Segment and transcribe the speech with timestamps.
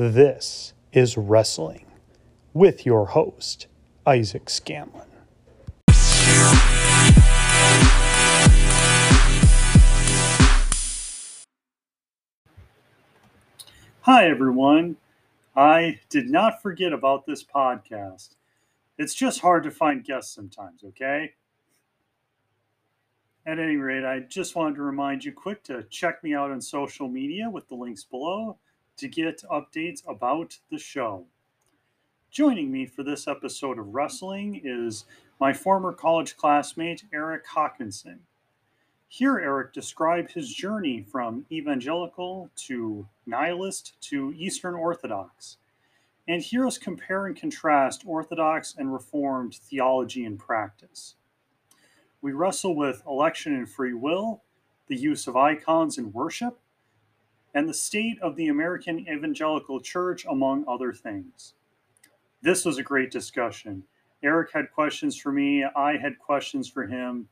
[0.00, 1.84] This is Wrestling
[2.54, 3.66] with your host,
[4.06, 5.08] Isaac Scanlon.
[14.02, 14.98] Hi, everyone.
[15.56, 18.36] I did not forget about this podcast.
[18.98, 21.32] It's just hard to find guests sometimes, okay?
[23.44, 26.60] At any rate, I just wanted to remind you quick to check me out on
[26.60, 28.58] social media with the links below
[28.98, 31.24] to get updates about the show.
[32.30, 35.04] Joining me for this episode of Wrestling is
[35.40, 38.20] my former college classmate, Eric Hawkinson.
[39.06, 45.56] Here, Eric described his journey from evangelical to nihilist to Eastern Orthodox.
[46.26, 51.14] And hear us compare and contrast Orthodox and Reformed theology and practice.
[52.20, 54.42] We wrestle with election and free will,
[54.88, 56.58] the use of icons in worship,
[57.54, 61.54] and the state of the American Evangelical Church, among other things.
[62.42, 63.82] This was a great discussion.
[64.22, 67.28] Eric had questions for me, I had questions for him.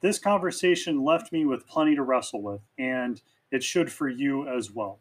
[0.00, 4.70] This conversation left me with plenty to wrestle with, and it should for you as
[4.70, 4.98] well.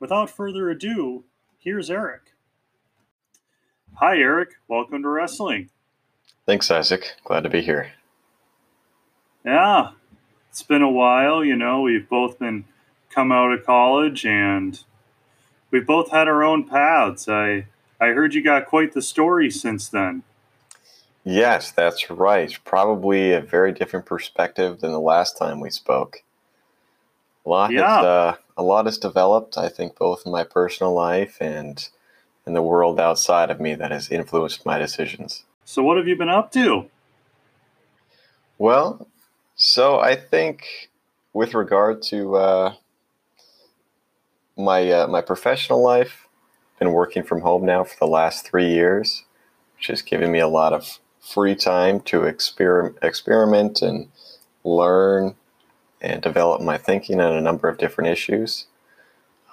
[0.00, 1.24] Without further ado,
[1.58, 2.34] here's Eric.
[3.94, 4.50] Hi, Eric.
[4.68, 5.70] Welcome to wrestling.
[6.46, 7.16] Thanks, Isaac.
[7.24, 7.90] Glad to be here.
[9.44, 9.90] Yeah,
[10.50, 11.44] it's been a while.
[11.44, 12.64] You know, we've both been
[13.10, 14.82] come out of college and
[15.70, 17.28] we've both had our own paths.
[17.28, 17.66] I
[18.00, 20.22] I heard you got quite the story since then.
[21.24, 22.56] Yes, that's right.
[22.64, 26.22] Probably a very different perspective than the last time we spoke.
[27.44, 27.96] A lot yeah.
[27.96, 29.58] has uh, a lot has developed.
[29.58, 31.88] I think both in my personal life and
[32.46, 35.44] in the world outside of me that has influenced my decisions.
[35.64, 36.88] So, what have you been up to?
[38.56, 39.06] Well,
[39.54, 40.90] so I think
[41.32, 42.74] with regard to uh,
[44.58, 46.26] my uh, my professional life,
[46.78, 49.24] been working from home now for the last three years,
[49.76, 54.08] which has given me a lot of free time to exper- experiment and
[54.64, 55.34] learn
[56.00, 58.66] and develop my thinking on a number of different issues.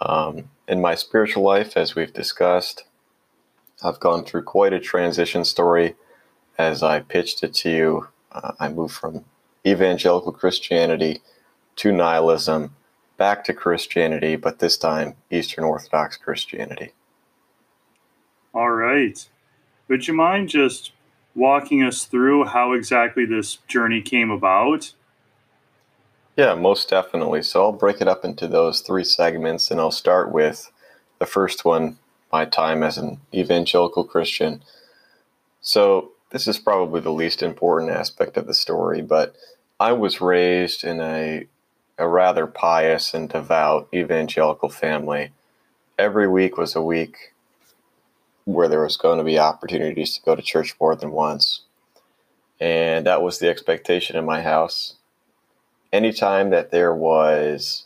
[0.01, 2.85] Um, in my spiritual life, as we've discussed,
[3.83, 5.95] I've gone through quite a transition story.
[6.57, 9.25] As I pitched it to you, uh, I moved from
[9.65, 11.21] evangelical Christianity
[11.77, 12.75] to nihilism,
[13.17, 16.91] back to Christianity, but this time Eastern Orthodox Christianity.
[18.53, 19.27] All right.
[19.87, 20.91] Would you mind just
[21.35, 24.93] walking us through how exactly this journey came about?
[26.37, 27.43] Yeah, most definitely.
[27.43, 30.71] So I'll break it up into those three segments, and I'll start with
[31.19, 31.97] the first one
[32.31, 34.61] my time as an evangelical Christian.
[35.61, 39.35] So, this is probably the least important aspect of the story, but
[39.79, 41.47] I was raised in a,
[41.97, 45.31] a rather pious and devout evangelical family.
[45.97, 47.33] Every week was a week
[48.43, 51.61] where there was going to be opportunities to go to church more than once.
[52.59, 54.95] And that was the expectation in my house
[55.95, 57.85] anytime that there was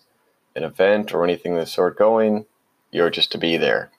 [0.56, 2.46] an event or anything of the sort going,
[2.92, 3.92] you're just to be there.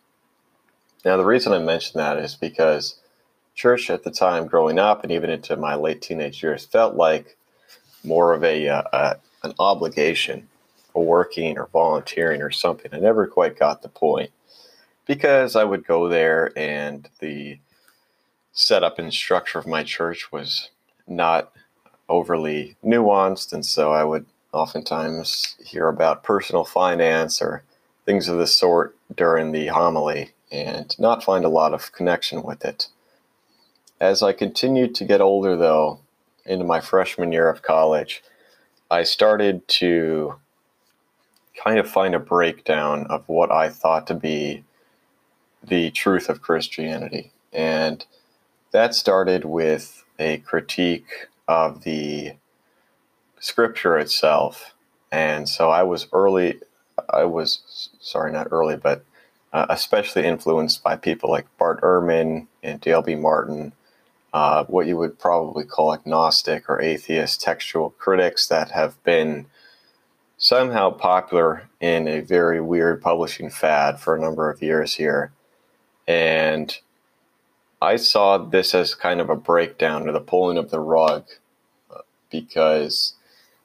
[1.05, 2.97] Now, the reason I mention that is because
[3.55, 7.37] church at the time growing up and even into my late teenage years felt like
[8.03, 10.49] more of a, uh, uh, an obligation
[10.95, 12.91] or working or volunteering or something.
[12.93, 14.31] I never quite got the point
[15.07, 17.59] because I would go there and the
[18.53, 20.71] setup and structure of my church was
[21.07, 21.53] not
[22.09, 27.63] overly nuanced, and so I would oftentimes hear about personal finance or
[28.05, 32.65] things of the sort during the homily and not find a lot of connection with
[32.65, 32.89] it.
[34.01, 36.01] As I continued to get older, though,
[36.45, 38.23] into my freshman year of college,
[38.91, 40.35] I started to
[41.63, 44.65] kind of find a breakdown of what I thought to be
[45.63, 47.33] the truth of Christianity.
[47.53, 48.05] And
[48.73, 52.33] that started with a critique of the
[53.39, 54.75] scripture itself.
[55.13, 56.61] And so I was early,
[57.09, 59.05] I was, sorry, not early, but
[59.53, 63.15] uh, especially influenced by people like Bart Ehrman and Dale B.
[63.15, 63.73] Martin,
[64.33, 69.47] uh, what you would probably call agnostic or atheist textual critics that have been
[70.37, 75.33] somehow popular in a very weird publishing fad for a number of years here.
[76.07, 76.77] And
[77.83, 81.25] I saw this as kind of a breakdown or the pulling of the rug
[82.31, 83.15] because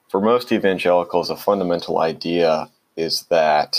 [0.08, 3.76] for most evangelicals, a fundamental idea is that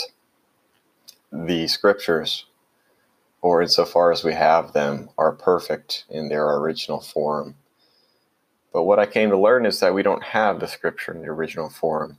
[1.32, 2.46] the scriptures,
[3.40, 7.54] or insofar as we have them, are perfect in their original form.
[8.72, 11.28] But what I came to learn is that we don't have the scripture in the
[11.28, 12.18] original form.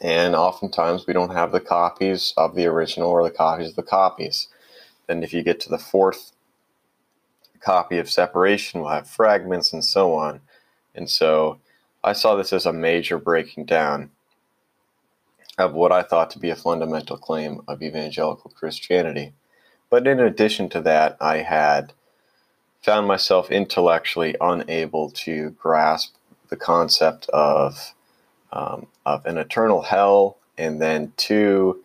[0.00, 3.82] And oftentimes we don't have the copies of the original or the copies of the
[3.82, 4.48] copies.
[5.06, 6.32] Then, if you get to the fourth
[7.60, 10.40] copy of separation, we'll have fragments and so on.
[10.94, 11.60] And so
[12.02, 14.10] I saw this as a major breaking down
[15.58, 19.32] of what I thought to be a fundamental claim of evangelical Christianity.
[19.94, 21.92] But in addition to that, I had
[22.82, 26.16] found myself intellectually unable to grasp
[26.48, 27.94] the concept of
[28.52, 31.84] um, of an eternal hell, and then two,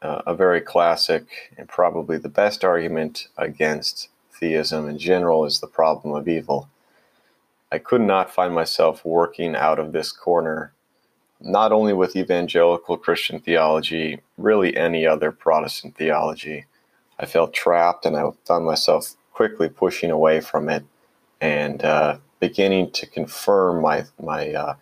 [0.00, 1.26] uh, a very classic
[1.58, 6.70] and probably the best argument against theism in general is the problem of evil.
[7.70, 10.72] I could not find myself working out of this corner,
[11.38, 16.64] not only with evangelical Christian theology, really any other Protestant theology.
[17.22, 20.84] I felt trapped and I found myself quickly pushing away from it
[21.40, 24.74] and uh, beginning to confirm my, my uh,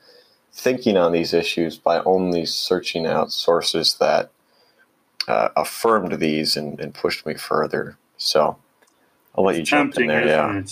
[0.50, 4.30] thinking on these issues by only searching out sources that
[5.28, 7.98] uh, affirmed these and, and, pushed me further.
[8.16, 8.56] So
[9.36, 10.26] I'll let you jump in there.
[10.26, 10.62] Yeah.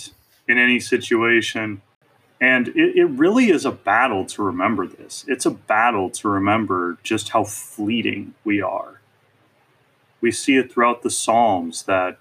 [0.47, 1.83] In any situation.
[2.41, 5.23] And it, it really is a battle to remember this.
[5.27, 8.98] It's a battle to remember just how fleeting we are.
[10.21, 12.17] We see it throughout the Psalms that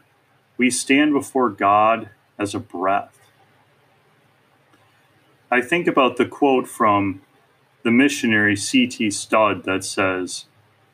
[0.56, 3.18] we stand before God as a breath.
[5.50, 7.22] I think about the quote from
[7.82, 9.10] the missionary C.T.
[9.10, 10.44] Studd that says,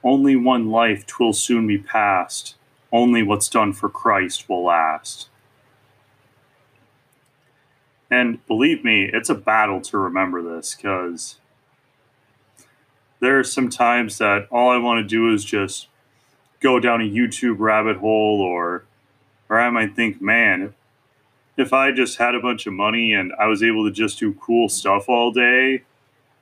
[0.03, 2.55] Only one life twill soon be past,
[2.93, 5.29] only what's done for Christ will last.
[8.11, 11.41] And believe me, it's a battle to remember this because
[13.19, 15.89] there are some times that all I want to do is just
[16.61, 18.85] go down a YouTube rabbit hole or
[19.49, 20.75] or I might think, man,
[21.57, 24.35] if I just had a bunch of money and I was able to just do
[24.35, 25.85] cool stuff all day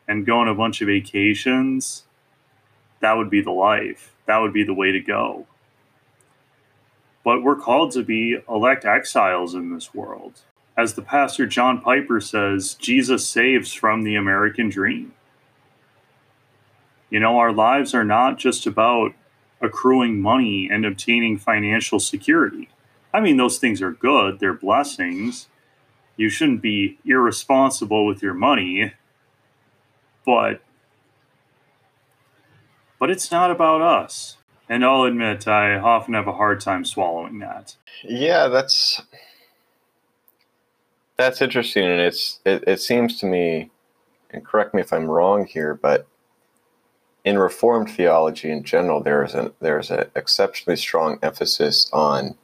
[0.08, 2.04] and go on a bunch of vacations,
[3.00, 4.14] that would be the life.
[4.26, 5.46] That would be the way to go.
[7.24, 10.40] But we're called to be elect exiles in this world.
[10.76, 15.12] As the pastor John Piper says, Jesus saves from the American dream.
[17.10, 19.12] You know, our lives are not just about
[19.62, 22.68] accruing money and obtaining financial security.
[23.14, 25.48] I mean, those things are good, they're blessings.
[26.16, 28.92] You shouldn't be irresponsible with your money
[30.24, 30.62] but
[32.98, 34.36] but it's not about us.
[34.68, 37.76] And I'll admit I often have a hard time swallowing that.
[38.04, 39.02] Yeah, that's
[41.16, 43.70] that's interesting and it's it, it seems to me
[44.30, 46.06] and correct me if I'm wrong here, but
[47.24, 52.36] in Reformed theology in general, there's an there's an exceptionally strong emphasis on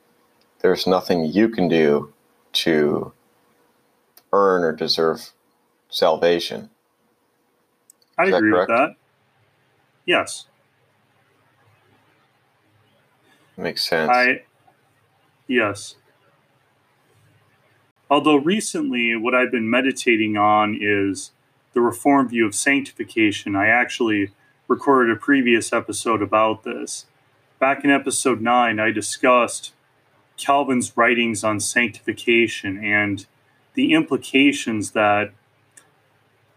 [0.61, 2.13] there's nothing you can do
[2.53, 3.13] to
[4.33, 5.31] earn or deserve
[5.89, 6.71] salvation.
[8.17, 8.97] I agree with that.
[10.05, 10.47] Yes.
[13.57, 14.11] Makes sense.
[14.13, 14.43] I
[15.47, 15.97] yes.
[18.11, 21.33] Although recently what I've been meditating on is
[21.75, 23.55] the reform view of sanctification.
[23.55, 24.31] I actually
[24.69, 27.07] recorded a previous episode about this.
[27.59, 29.73] Back in episode 9, I discussed
[30.37, 33.27] Calvin's writings on sanctification and
[33.75, 35.33] the implications that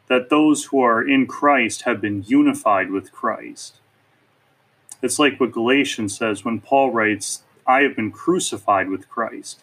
[0.07, 3.77] that those who are in Christ have been unified with Christ.
[5.01, 9.61] It's like what Galatians says when Paul writes, I have been crucified with Christ.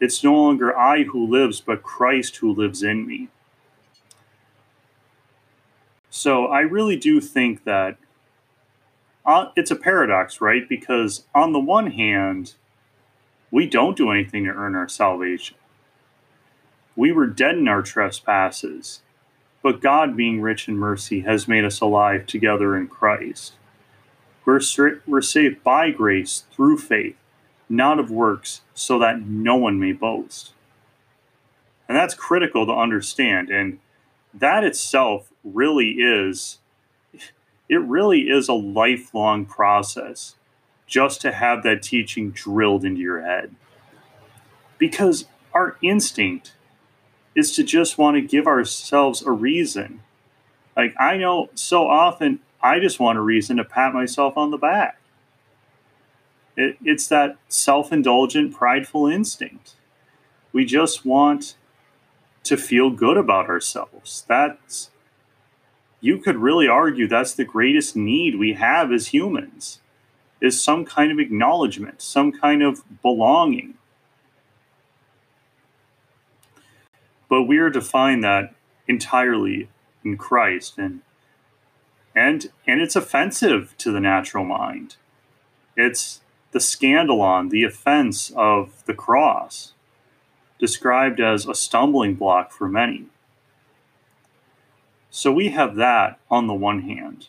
[0.00, 3.28] It's no longer I who lives, but Christ who lives in me.
[6.10, 7.96] So I really do think that
[9.24, 10.68] uh, it's a paradox, right?
[10.68, 12.54] Because on the one hand,
[13.50, 15.56] we don't do anything to earn our salvation.
[16.96, 19.00] We were dead in our trespasses
[19.62, 23.54] but God, being rich in mercy, has made us alive together in Christ.
[24.44, 24.60] We're,
[25.06, 27.16] we're saved by grace through faith,
[27.68, 30.54] not of works, so that no one may boast.
[31.88, 33.50] And that's critical to understand.
[33.50, 33.80] And
[34.32, 36.58] that itself really is,
[37.68, 40.36] it really is a lifelong process
[40.86, 43.54] just to have that teaching drilled into your head.
[44.78, 46.54] Because our instinct
[47.34, 50.02] is to just want to give ourselves a reason.
[50.76, 54.58] Like, I know so often I just want a reason to pat myself on the
[54.58, 54.98] back.
[56.56, 59.74] It, it's that self indulgent, prideful instinct.
[60.52, 61.54] We just want
[62.44, 64.24] to feel good about ourselves.
[64.26, 64.90] That's,
[66.00, 69.80] you could really argue that's the greatest need we have as humans
[70.40, 73.74] is some kind of acknowledgement, some kind of belonging.
[77.28, 78.54] But we are to find that
[78.88, 79.68] entirely
[80.04, 80.78] in Christ.
[80.78, 81.00] And
[82.14, 84.96] and and it's offensive to the natural mind.
[85.76, 89.74] It's the scandalon, the offense of the cross,
[90.58, 93.06] described as a stumbling block for many.
[95.10, 97.28] So we have that on the one hand.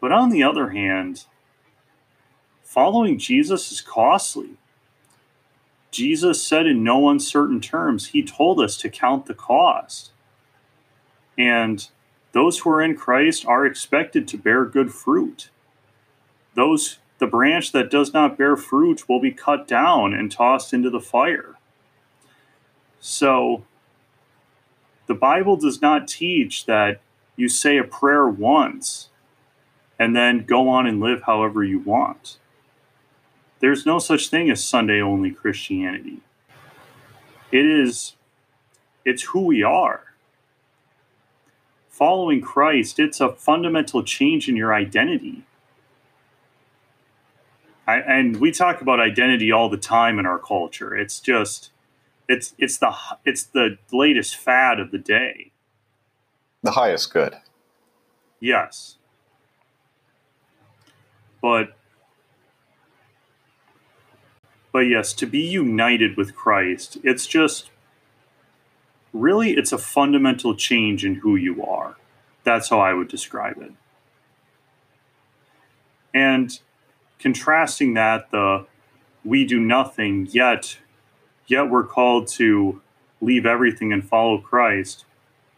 [0.00, 1.24] But on the other hand,
[2.62, 4.50] following Jesus is costly.
[5.90, 10.12] Jesus said in no uncertain terms, He told us to count the cost.
[11.36, 11.88] And
[12.32, 15.50] those who are in Christ are expected to bear good fruit.
[16.54, 20.90] Those the branch that does not bear fruit will be cut down and tossed into
[20.90, 21.54] the fire.
[23.00, 23.64] So
[25.06, 27.00] the Bible does not teach that
[27.36, 29.08] you say a prayer once
[29.98, 32.38] and then go on and live however you want.
[33.60, 36.20] There's no such thing as Sunday only Christianity.
[37.50, 38.16] It is
[39.04, 40.02] it's who we are.
[41.88, 45.44] Following Christ, it's a fundamental change in your identity.
[47.86, 50.94] I, and we talk about identity all the time in our culture.
[50.94, 51.70] It's just
[52.28, 55.52] it's it's the it's the latest fad of the day.
[56.62, 57.36] The highest good.
[58.40, 58.96] Yes.
[61.40, 61.76] But
[64.72, 67.70] but yes, to be united with Christ, it's just
[69.12, 71.96] really it's a fundamental change in who you are.
[72.44, 73.72] That's how I would describe it.
[76.12, 76.58] And
[77.18, 78.66] contrasting that the
[79.24, 80.78] we do nothing yet
[81.46, 82.80] yet we're called to
[83.20, 85.04] leave everything and follow Christ.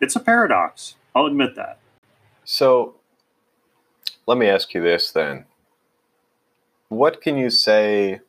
[0.00, 0.96] It's a paradox.
[1.14, 1.78] I'll admit that.
[2.44, 2.94] So
[4.26, 5.44] let me ask you this then.
[6.88, 8.20] What can you say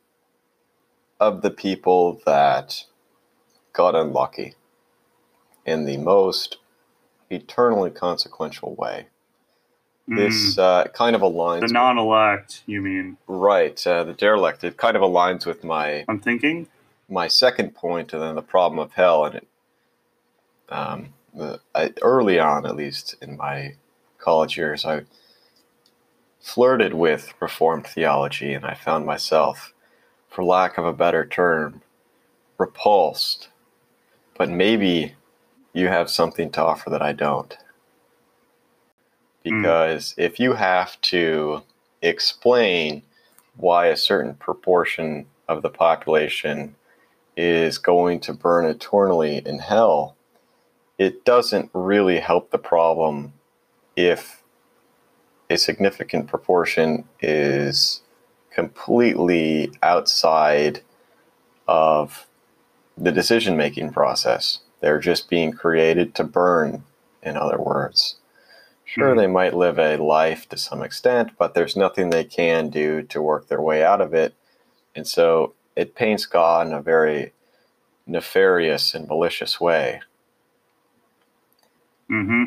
[1.18, 2.84] of the people that
[3.72, 4.54] got unlucky
[5.64, 6.58] in the most
[7.30, 9.06] eternally consequential way?
[10.08, 11.60] This Mm, uh, kind of aligns.
[11.60, 13.16] the non-elect, you mean?
[13.28, 14.64] right, uh, the derelict.
[14.64, 16.66] It kind of aligns with my I'm thinking.
[17.10, 19.24] My second point, and then the problem of hell.
[19.24, 19.48] And it,
[20.68, 23.74] um, the, I, early on, at least in my
[24.18, 25.02] college years, I
[26.40, 29.74] flirted with Reformed theology, and I found myself,
[30.28, 31.82] for lack of a better term,
[32.58, 33.48] repulsed.
[34.38, 35.14] But maybe
[35.72, 37.56] you have something to offer that I don't.
[39.42, 41.62] Because if you have to
[42.02, 43.02] explain
[43.56, 46.74] why a certain proportion of the population
[47.40, 50.14] is going to burn eternally in hell,
[50.98, 53.32] it doesn't really help the problem
[53.96, 54.42] if
[55.48, 58.02] a significant proportion is
[58.50, 60.82] completely outside
[61.66, 62.26] of
[62.98, 64.60] the decision making process.
[64.80, 66.84] They're just being created to burn,
[67.22, 68.16] in other words.
[68.84, 69.16] Sure, Mhm.
[69.16, 73.22] they might live a life to some extent, but there's nothing they can do to
[73.22, 74.34] work their way out of it.
[74.94, 77.32] And so it paints God in a very
[78.06, 80.00] nefarious and malicious way.
[82.08, 82.44] hmm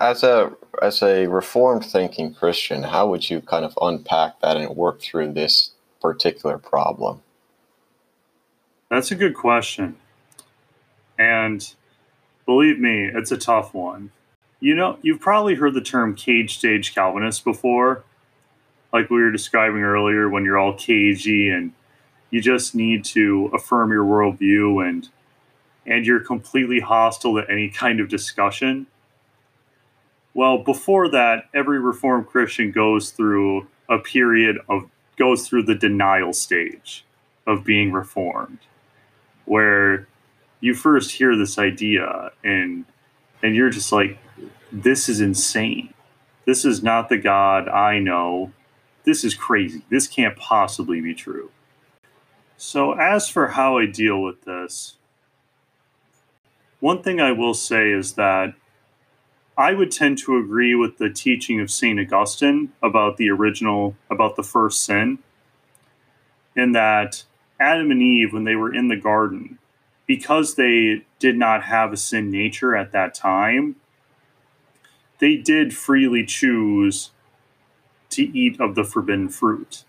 [0.00, 0.52] As a
[0.82, 5.32] as a reformed thinking Christian, how would you kind of unpack that and work through
[5.32, 7.22] this particular problem?
[8.90, 9.96] That's a good question.
[11.18, 11.74] And
[12.46, 14.10] believe me, it's a tough one.
[14.60, 18.04] You know, you've probably heard the term cage stage Calvinist before,
[18.92, 21.72] like we were describing earlier, when you're all cagey and
[22.30, 25.08] you just need to affirm your worldview and
[25.86, 28.86] and you're completely hostile to any kind of discussion.
[30.34, 36.32] Well, before that, every Reformed Christian goes through a period of goes through the denial
[36.32, 37.04] stage
[37.46, 38.58] of being reformed,
[39.46, 40.06] where
[40.60, 42.84] you first hear this idea and
[43.42, 44.18] and you're just like,
[44.70, 45.94] this is insane.
[46.44, 48.52] This is not the God I know.
[49.04, 49.82] This is crazy.
[49.90, 51.50] This can't possibly be true.
[52.60, 54.96] So, as for how I deal with this,
[56.80, 58.54] one thing I will say is that
[59.56, 62.00] I would tend to agree with the teaching of St.
[62.12, 65.20] Augustine about the original, about the first sin,
[66.56, 67.22] in that
[67.60, 69.60] Adam and Eve, when they were in the garden,
[70.08, 73.76] because they did not have a sin nature at that time,
[75.20, 77.12] they did freely choose
[78.10, 79.84] to eat of the forbidden fruit,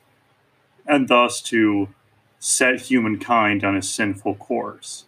[0.86, 1.90] and thus to
[2.40, 5.06] set humankind on a sinful course.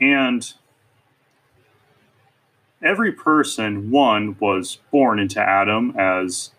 [0.00, 0.52] And
[2.82, 6.50] every person, one, was born into Adam, as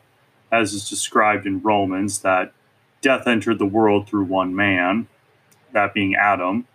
[0.51, 2.53] as is described in Romans, that
[3.01, 5.07] death entered the world through one man,
[5.73, 6.65] that being Adam,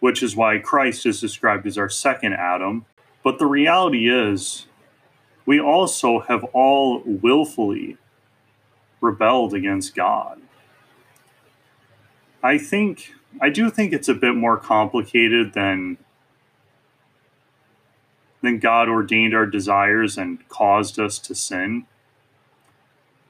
[0.00, 2.84] which is why Christ is described as our second Adam.
[3.22, 4.66] But the reality is,
[5.46, 7.96] we also have all willfully
[9.00, 10.40] rebelled against God.
[12.42, 15.98] I think, I do think it's a bit more complicated than
[18.40, 21.86] than God ordained our desires and caused us to sin.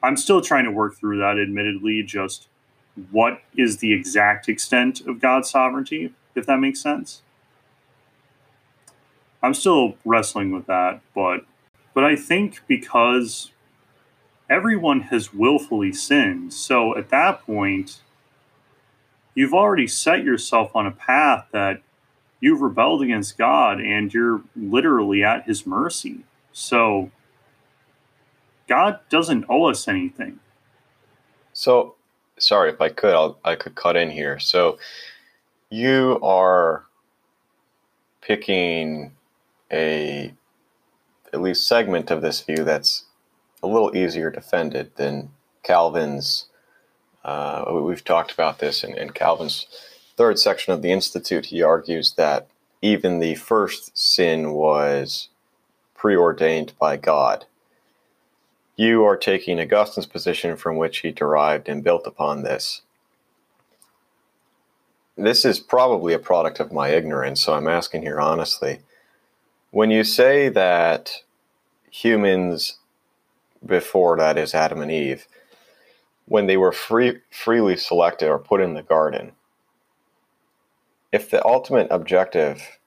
[0.02, 2.46] I'm still trying to work through that, admittedly, just
[3.10, 7.22] what is the exact extent of God's sovereignty, if that makes sense.
[9.42, 11.46] I'm still wrestling with that, but
[11.94, 13.50] but I think because
[14.48, 18.00] everyone has willfully sinned, so at that point
[19.34, 21.80] you've already set yourself on a path that
[22.40, 26.24] you've rebelled against God and you're literally at his mercy.
[26.52, 27.10] So
[28.68, 30.40] God doesn't owe us anything.
[31.52, 31.94] So
[32.38, 34.38] sorry if I could, I'll, I could cut in here.
[34.38, 34.78] So
[35.70, 36.84] you are
[38.20, 39.12] picking
[39.72, 40.34] a
[41.32, 43.04] at least segment of this view that's
[43.62, 45.30] a little easier defended than
[45.62, 46.46] Calvin's.
[47.24, 49.66] Uh, we've talked about this in, in Calvin's
[50.16, 51.46] third section of the Institute.
[51.46, 52.48] He argues that
[52.80, 55.28] even the first sin was
[55.94, 57.46] preordained by God.
[58.76, 62.82] You are taking Augustine's position from which he derived and built upon this.
[65.16, 68.78] This is probably a product of my ignorance, so I'm asking here honestly.
[69.72, 71.10] When you say that
[71.90, 72.78] humans
[73.64, 75.26] before that is Adam and Eve,
[76.26, 79.32] when they were free, freely selected or put in the garden,
[81.12, 82.78] if the ultimate objective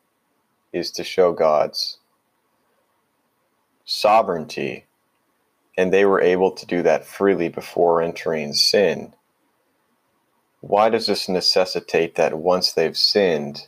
[0.71, 1.97] is to show God's
[3.83, 4.85] sovereignty,
[5.77, 9.13] and they were able to do that freely before entering sin,
[10.59, 13.67] why does this necessitate that once they've sinned,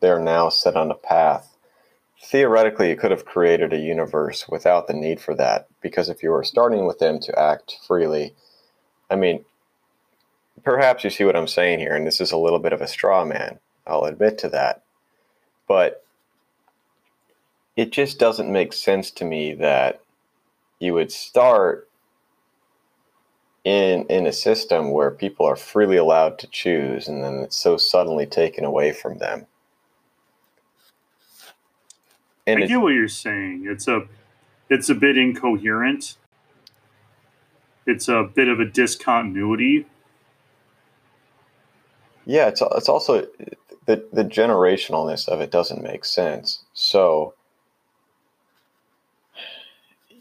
[0.00, 1.49] they're now set on a path
[2.22, 5.66] theoretically, it could have created a universe without the need for that.
[5.80, 8.34] Because if you were starting with them to act freely,
[9.10, 9.44] I mean,
[10.62, 12.88] perhaps you see what I'm saying here, and this is a little bit of a
[12.88, 13.58] straw man.
[13.86, 14.82] I'll admit to that.
[15.66, 16.04] But
[17.76, 20.00] it just doesn't make sense to me that
[20.78, 21.88] you would start
[23.64, 27.76] in in a system where people are freely allowed to choose and then it's so
[27.76, 29.46] suddenly taken away from them
[32.54, 33.66] and I get what you're saying.
[33.66, 34.06] It's a
[34.68, 36.16] it's a bit incoherent.
[37.86, 39.86] It's a bit of a discontinuity.
[42.24, 43.26] Yeah, it's it's also
[43.86, 46.62] the the generationalness of it doesn't make sense.
[46.72, 47.34] So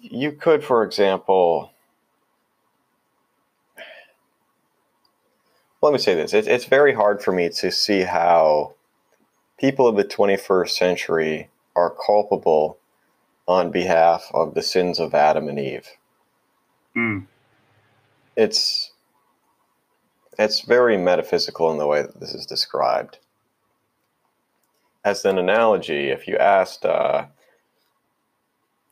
[0.02, 1.72] you could, for example,
[5.82, 8.74] let me say this: it's it's very hard for me to see how
[9.60, 12.78] people of the 21st century are culpable
[13.48, 15.88] on behalf of the sins of Adam and Eve.
[16.96, 17.26] Mm.
[18.36, 18.92] It's
[20.38, 23.18] it's very metaphysical in the way that this is described.
[25.04, 27.26] As an analogy, if you asked uh,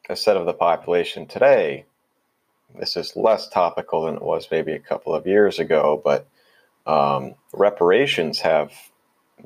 [0.10, 1.86] a set of the population today,
[2.78, 6.28] this is less topical than it was maybe a couple of years ago, but
[6.86, 8.71] um, reparations have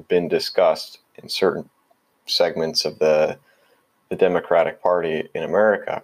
[0.07, 1.69] been discussed in certain
[2.31, 3.37] segments of the
[4.09, 6.03] the Democratic Party in America.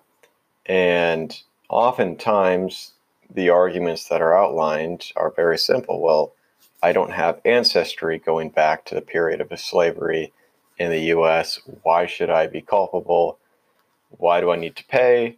[0.66, 1.38] And
[1.70, 2.94] oftentimes
[3.30, 6.02] the arguments that are outlined are very simple.
[6.02, 6.34] Well,
[6.82, 10.32] I don't have ancestry going back to the period of slavery
[10.78, 11.60] in the US.
[11.84, 13.40] Why should I be culpable?
[14.10, 15.38] Why do I need to pay?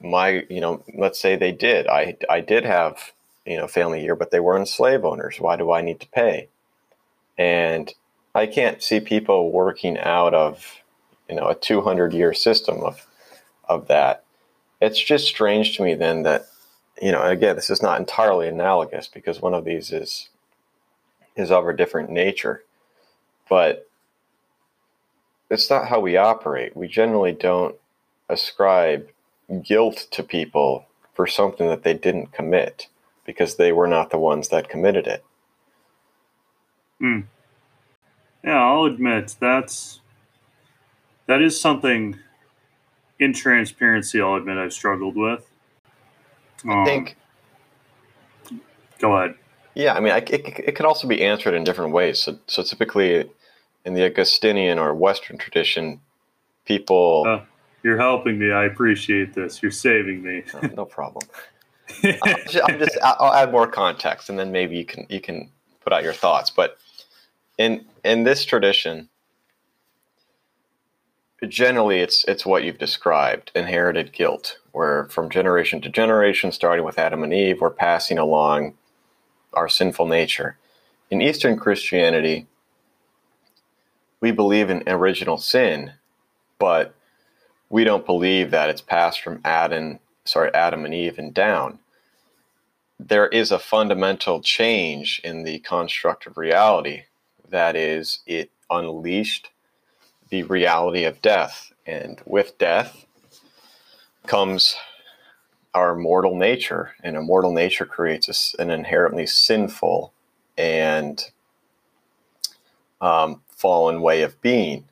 [0.00, 1.86] My, you know, let's say they did.
[1.86, 3.12] I I did have,
[3.46, 5.38] you know, family here, but they weren't slave owners.
[5.38, 6.48] Why do I need to pay?
[7.38, 7.92] And
[8.34, 10.82] I can't see people working out of
[11.28, 13.06] you know a 200 year system of
[13.68, 14.24] of that.
[14.80, 16.46] It's just strange to me then that
[17.00, 20.28] you know again this is not entirely analogous because one of these is
[21.36, 22.64] is of a different nature,
[23.48, 23.88] but
[25.50, 26.76] it's not how we operate.
[26.76, 27.76] We generally don't
[28.28, 29.08] ascribe
[29.62, 32.88] guilt to people for something that they didn't commit
[33.24, 35.24] because they were not the ones that committed it.
[36.98, 37.20] Hmm.
[38.44, 40.00] Yeah, I'll admit that's
[41.26, 42.18] that is something
[43.18, 44.20] in transparency.
[44.20, 45.48] I'll admit I've struggled with.
[46.64, 47.16] Um, I think.
[48.98, 49.36] Go ahead.
[49.74, 52.20] Yeah, I mean, I, it, it could also be answered in different ways.
[52.20, 53.28] So, so typically,
[53.84, 56.00] in the Augustinian or Western tradition,
[56.64, 57.24] people.
[57.26, 57.40] Uh,
[57.82, 58.52] you're helping me.
[58.52, 59.62] I appreciate this.
[59.62, 60.44] You're saving me.
[60.54, 61.26] no, no problem.
[62.04, 62.98] I'm just, I'm just.
[63.02, 65.50] I'll add more context, and then maybe you can you can
[65.82, 66.50] put out your thoughts.
[66.50, 66.78] But
[67.58, 69.08] in in this tradition,
[71.46, 76.98] generally it's it's what you've described inherited guilt where from generation to generation starting with
[76.98, 78.74] adam and eve we're passing along
[79.52, 80.56] our sinful nature.
[81.10, 82.46] In eastern christianity
[84.20, 85.92] we believe in original sin
[86.58, 86.94] but
[87.68, 91.78] we don't believe that it's passed from adam sorry adam and eve and down.
[92.98, 97.02] There is a fundamental change in the construct of reality
[97.50, 99.50] that is it unleashed
[100.30, 101.72] the reality of death.
[101.86, 103.04] And with death
[104.26, 104.76] comes
[105.74, 110.12] our mortal nature, and a mortal nature creates an inherently sinful
[110.56, 111.30] and
[113.00, 114.84] um, fallen way of being.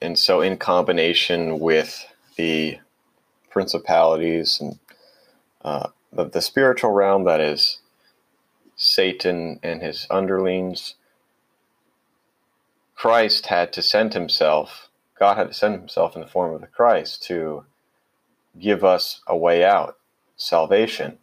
[0.00, 2.78] And so, in combination with the
[3.50, 4.78] principalities and
[5.64, 7.80] uh, the, the spiritual realm, that is
[8.76, 10.94] Satan and his underlings,
[12.94, 16.66] Christ had to send himself, God had to send himself in the form of the
[16.66, 17.64] Christ to
[18.58, 19.98] give us a way out,
[20.36, 21.18] salvation.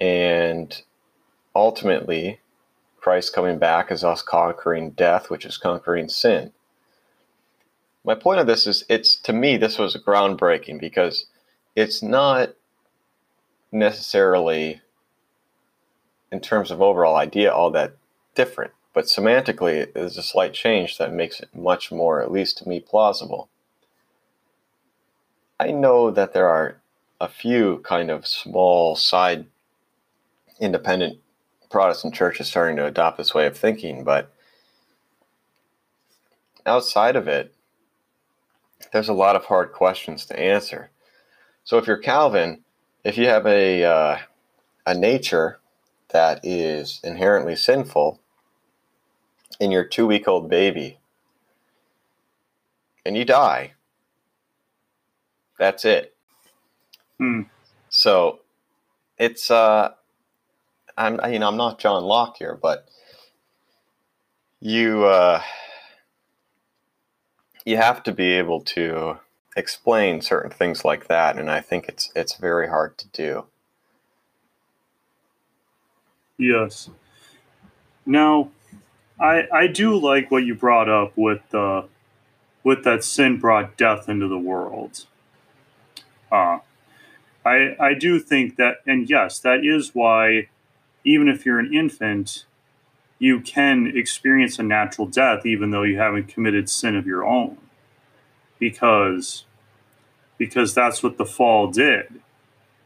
[0.00, 0.82] And
[1.54, 2.40] ultimately,
[3.00, 6.52] Christ coming back is us conquering death, which is conquering sin.
[8.04, 11.26] My point of this is it's to me this was groundbreaking because
[11.76, 12.54] it's not
[13.70, 14.80] necessarily
[16.30, 17.96] in terms of overall idea all that
[18.34, 22.68] different but semantically, there's a slight change that makes it much more, at least to
[22.68, 23.48] me, plausible.
[25.60, 26.80] I know that there are
[27.20, 29.46] a few kind of small side
[30.60, 31.20] independent
[31.70, 34.32] Protestant churches starting to adopt this way of thinking, but
[36.66, 37.54] outside of it,
[38.92, 40.90] there's a lot of hard questions to answer.
[41.62, 42.64] So if you're Calvin,
[43.04, 44.18] if you have a uh,
[44.86, 45.57] a nature
[46.10, 48.20] that is inherently sinful,
[49.60, 50.98] in your two week old baby
[53.04, 53.72] and you die,
[55.58, 56.14] that's it.
[57.18, 57.42] Hmm.
[57.88, 58.40] So
[59.18, 59.92] it's uh
[60.96, 62.88] I'm you know I'm not John Locke here, but
[64.60, 65.42] you uh
[67.64, 69.18] you have to be able to
[69.56, 73.46] explain certain things like that and I think it's it's very hard to do.
[76.38, 76.90] Yes.
[78.06, 78.50] Now,
[79.20, 81.88] I I do like what you brought up with the
[82.64, 85.06] with that sin brought death into the world.
[86.32, 86.58] Uh,
[87.44, 90.48] I I do think that, and yes, that is why
[91.04, 92.44] even if you're an infant,
[93.18, 97.58] you can experience a natural death even though you haven't committed sin of your own,
[98.58, 99.44] because
[100.38, 102.20] because that's what the fall did.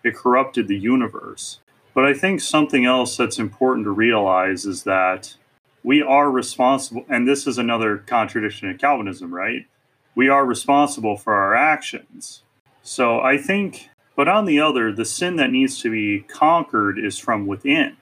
[0.04, 1.60] It corrupted the universe.
[1.94, 5.34] But I think something else that's important to realize is that
[5.82, 9.66] we are responsible, and this is another contradiction in Calvinism, right?
[10.14, 12.42] We are responsible for our actions.
[12.82, 17.18] So I think, but on the other, the sin that needs to be conquered is
[17.18, 17.96] from within.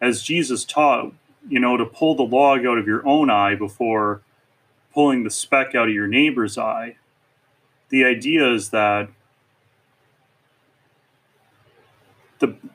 [0.00, 1.12] As Jesus taught,
[1.48, 4.22] you know, to pull the log out of your own eye before
[4.92, 6.96] pulling the speck out of your neighbor's eye.
[7.90, 9.08] The idea is that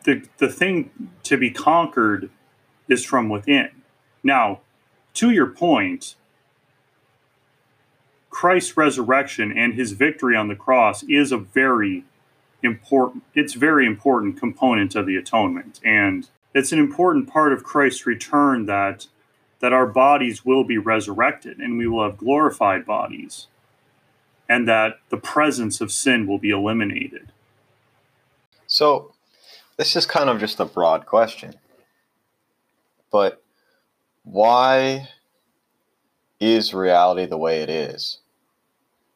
[0.03, 0.91] the, the, thing
[1.23, 2.29] to be conquered
[2.87, 3.69] is from within.
[4.23, 4.61] Now,
[5.15, 6.15] to your point,
[8.29, 12.05] Christ's resurrection and his victory on the cross is a very
[12.63, 18.05] important it's very important component of the atonement and it's an important part of Christ's
[18.05, 19.07] return that
[19.61, 23.47] that our bodies will be resurrected and we will have glorified bodies
[24.49, 27.31] and that the presence of sin will be eliminated.
[28.67, 29.13] So,
[29.77, 31.55] this is kind of just a broad question.
[33.11, 33.43] But
[34.23, 35.09] why
[36.39, 38.19] is reality the way it is?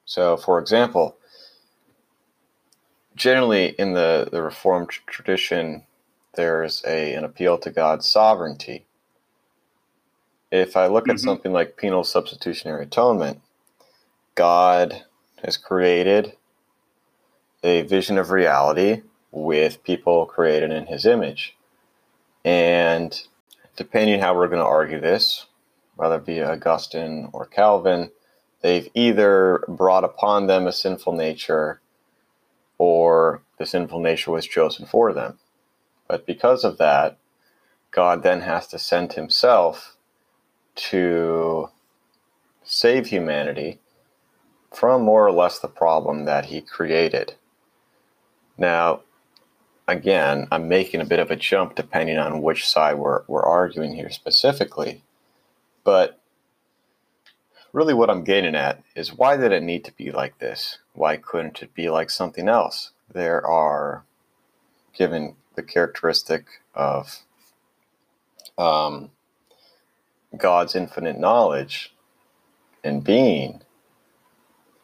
[0.05, 1.17] So, for example,
[3.15, 5.83] generally in the, the Reformed tradition,
[6.35, 8.85] there's a, an appeal to God's sovereignty.
[10.51, 11.11] If I look mm-hmm.
[11.11, 13.41] at something like penal substitutionary atonement,
[14.35, 15.03] God
[15.43, 16.33] has created
[17.63, 19.01] a vision of reality
[19.35, 21.55] with people created in his image.
[22.45, 23.21] And
[23.75, 25.45] depending how we're going to argue this,
[25.97, 28.11] whether it be Augustine or Calvin,
[28.61, 31.81] they've either brought upon them a sinful nature
[32.77, 35.37] or the sinful nature was chosen for them.
[36.07, 37.17] But because of that,
[37.91, 39.95] God then has to send himself
[40.75, 41.69] to
[42.63, 43.79] save humanity
[44.73, 47.35] from more or less the problem that he created.
[48.57, 49.01] Now,
[49.87, 53.93] again, I'm making a bit of a jump depending on which side we're, we're arguing
[53.95, 55.03] here specifically.
[55.83, 56.19] But
[57.73, 60.79] really what I'm getting at is why did it need to be like this?
[60.93, 62.91] Why couldn't it be like something else?
[63.13, 64.03] There are,
[64.93, 67.19] given the characteristic of
[68.57, 69.11] um,
[70.35, 71.93] God's infinite knowledge
[72.83, 73.61] and being,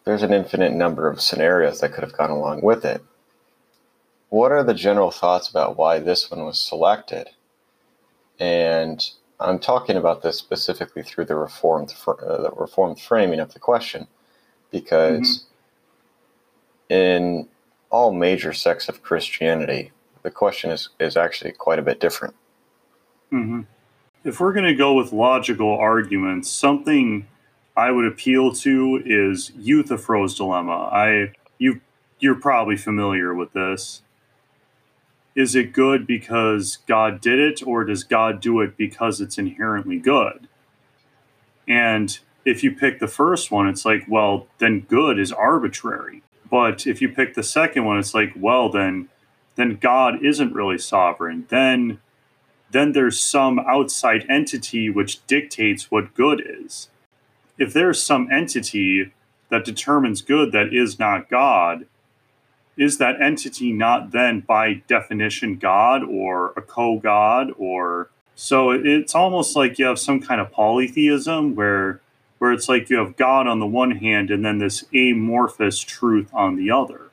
[0.03, 3.03] there's an infinite number of scenarios that could have gone along with it.
[4.31, 7.27] What are the general thoughts about why this one was selected?
[8.39, 9.05] And
[9.41, 14.07] I'm talking about this specifically through the reformed uh, the reformed framing of the question,
[14.71, 15.47] because
[16.89, 16.93] mm-hmm.
[16.93, 17.47] in
[17.89, 19.91] all major sects of Christianity,
[20.23, 22.33] the question is is actually quite a bit different.
[23.33, 23.61] Mm-hmm.
[24.23, 27.27] If we're going to go with logical arguments, something
[27.75, 30.89] I would appeal to is Euthyphro's dilemma.
[30.89, 31.81] I you
[32.21, 34.03] you're probably familiar with this.
[35.35, 39.97] Is it good because God did it, or does God do it because it's inherently
[39.97, 40.47] good?
[41.67, 46.21] And if you pick the first one, it's like, well, then good is arbitrary.
[46.49, 49.09] But if you pick the second one, it's like, well, then
[49.55, 51.45] then God isn't really sovereign.
[51.49, 51.99] Then
[52.71, 56.89] then there's some outside entity which dictates what good is.
[57.57, 59.11] If there's some entity
[59.49, 61.85] that determines good that is not God,
[62.81, 69.13] is that entity not then by definition God or a co God or so it's
[69.13, 72.01] almost like you have some kind of polytheism where
[72.39, 76.27] where it's like you have God on the one hand and then this amorphous truth
[76.33, 77.11] on the other.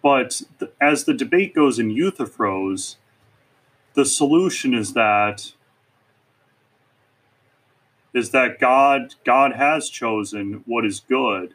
[0.00, 2.94] But th- as the debate goes in Euthyphros,
[3.94, 5.52] the solution is that
[8.12, 11.54] is that God God has chosen what is good,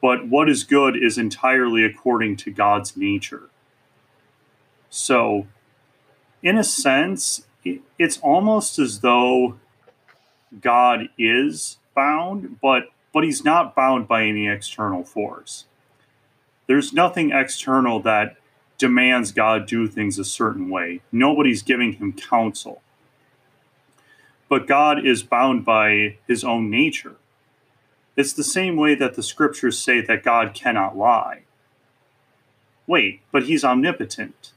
[0.00, 3.50] but what is good is entirely according to God's nature.
[4.88, 5.46] So,
[6.42, 7.46] in a sense,
[7.98, 9.58] it's almost as though
[10.60, 15.64] God is bound, but but he's not bound by any external force.
[16.66, 18.36] There's nothing external that
[18.78, 21.00] demands God do things a certain way.
[21.10, 22.82] Nobody's giving him counsel.
[24.48, 27.16] But God is bound by his own nature.
[28.16, 31.42] It's the same way that the scriptures say that God cannot lie.
[32.86, 34.52] Wait, but he's omnipotent.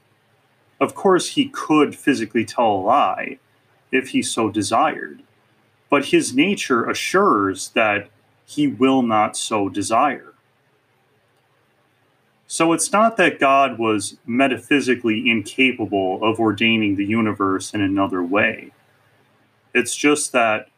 [0.80, 3.39] Of course, he could physically tell a lie
[3.92, 5.22] if he so desired,
[5.89, 8.10] but his nature assures that
[8.46, 10.34] he will not so desire.
[12.48, 18.72] So it's not that God was metaphysically incapable of ordaining the universe in another way.
[19.74, 20.70] It's just that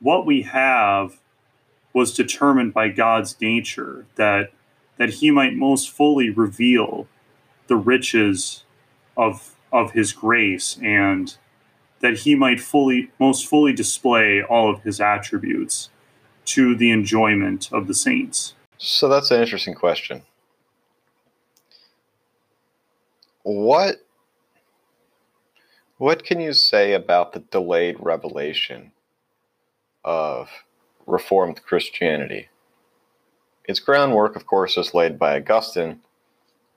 [0.00, 1.18] what we have
[1.96, 4.50] was determined by God's nature, that
[4.98, 7.08] that he might most fully reveal
[7.68, 8.64] the riches
[9.16, 11.38] of of his grace and
[12.00, 15.88] that he might fully most fully display all of his attributes
[16.44, 18.54] to the enjoyment of the saints.
[18.76, 20.22] So that's an interesting question
[23.42, 24.04] what
[25.96, 28.92] what can you say about the delayed revelation
[30.04, 30.50] of
[31.06, 32.48] Reformed Christianity?
[33.64, 36.00] Its groundwork, of course, is laid by Augustine,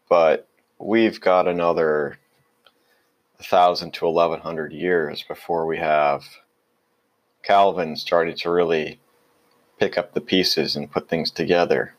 [0.10, 0.48] but
[0.80, 2.18] we've got another
[3.38, 6.24] 1,000 to 1,100 years before we have
[7.44, 9.00] Calvin starting to really
[9.80, 11.96] pick up the pieces and put things together.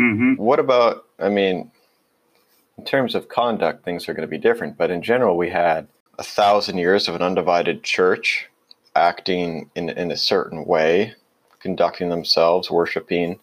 [0.00, 0.34] Mm-hmm.
[0.42, 1.70] What about, I mean,
[2.78, 4.78] in terms of conduct, things are going to be different.
[4.78, 8.48] But in general, we had a thousand years of an undivided church
[8.98, 11.14] acting in, in a certain way,
[11.60, 13.38] conducting themselves, worshiping.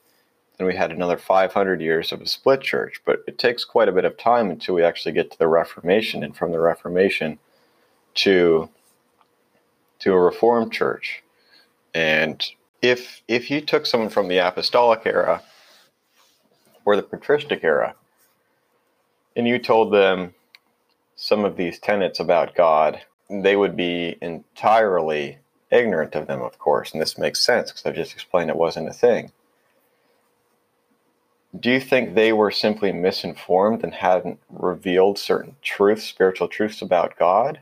[0.57, 3.01] Then we had another 500 years of a split church.
[3.05, 6.23] But it takes quite a bit of time until we actually get to the Reformation,
[6.23, 7.39] and from the Reformation
[8.15, 8.69] to
[9.99, 11.23] to a Reformed church.
[11.93, 12.45] And
[12.81, 15.41] if if you took someone from the Apostolic era
[16.83, 17.95] or the Patristic era
[19.35, 20.33] and you told them
[21.15, 25.39] some of these tenets about God, they would be entirely
[25.71, 26.91] ignorant of them, of course.
[26.91, 29.31] And this makes sense because I've just explained it wasn't a thing.
[31.57, 37.17] Do you think they were simply misinformed and hadn't revealed certain truths, spiritual truths about
[37.17, 37.59] God?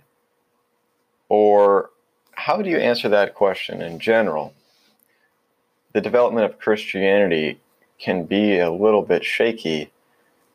[1.29, 1.91] Or
[2.31, 4.53] how do you answer that question in general?
[5.93, 7.59] The development of Christianity
[7.99, 9.91] can be a little bit shaky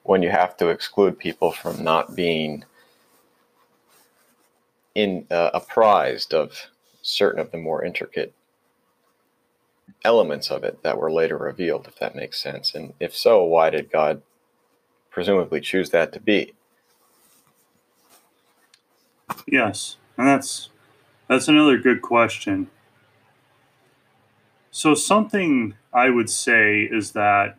[0.02, 2.64] when you have to exclude people from not being
[4.94, 6.66] in uh, apprised of
[7.08, 8.34] certain of the more intricate
[10.04, 13.70] elements of it that were later revealed if that makes sense and if so why
[13.70, 14.22] did god
[15.10, 16.54] presumably choose that to be
[19.46, 20.68] yes and that's
[21.28, 22.70] That's another good question.
[24.70, 27.58] So, something I would say is that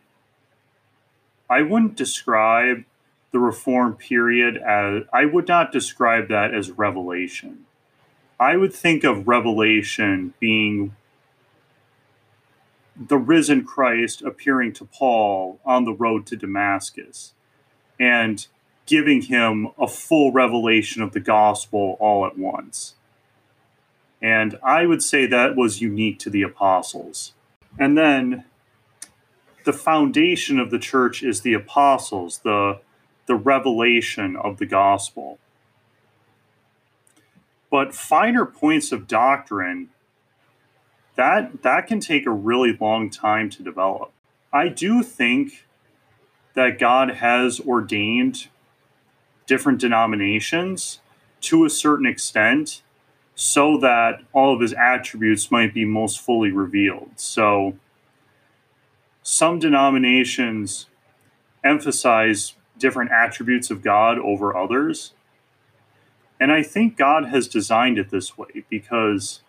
[1.50, 2.84] I wouldn't describe
[3.32, 7.66] the reform period as, I would not describe that as revelation.
[8.40, 10.96] I would think of revelation being
[12.96, 17.34] the risen Christ appearing to Paul on the road to Damascus
[17.98, 18.46] and
[18.86, 22.94] giving him a full revelation of the gospel all at once.
[24.22, 27.34] And I would say that was unique to the apostles.
[27.78, 28.44] And then
[29.64, 32.80] the foundation of the church is the apostles, the,
[33.26, 35.38] the revelation of the gospel.
[37.70, 39.90] But finer points of doctrine,
[41.14, 44.12] that, that can take a really long time to develop.
[44.52, 45.66] I do think
[46.54, 48.48] that God has ordained
[49.46, 51.00] different denominations
[51.42, 52.82] to a certain extent
[53.34, 57.12] so that all of his attributes might be most fully revealed.
[57.16, 57.76] So
[59.22, 60.86] some denominations
[61.64, 65.12] emphasize different attributes of God over others.
[66.40, 69.42] And I think God has designed it this way because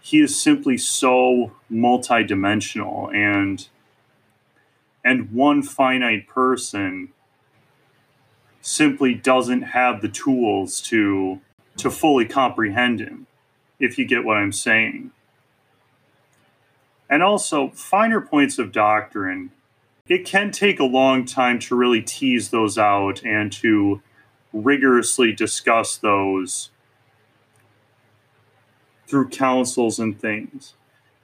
[0.00, 3.68] he is simply so multidimensional and
[5.04, 7.08] and one finite person
[8.60, 11.40] simply doesn't have the tools to
[11.76, 13.26] to fully comprehend him
[13.80, 15.10] if you get what i'm saying.
[17.10, 19.50] And also finer points of doctrine
[20.08, 24.02] it can take a long time to really tease those out and to
[24.52, 26.70] rigorously discuss those
[29.06, 30.74] through councils and things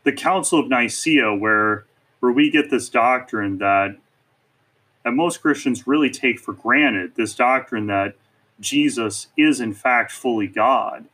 [0.04, 1.84] the council of nicaea where
[2.20, 3.96] where we get this doctrine that
[5.04, 8.14] that most Christians really take for granted this doctrine that
[8.60, 11.06] Jesus is in fact fully God.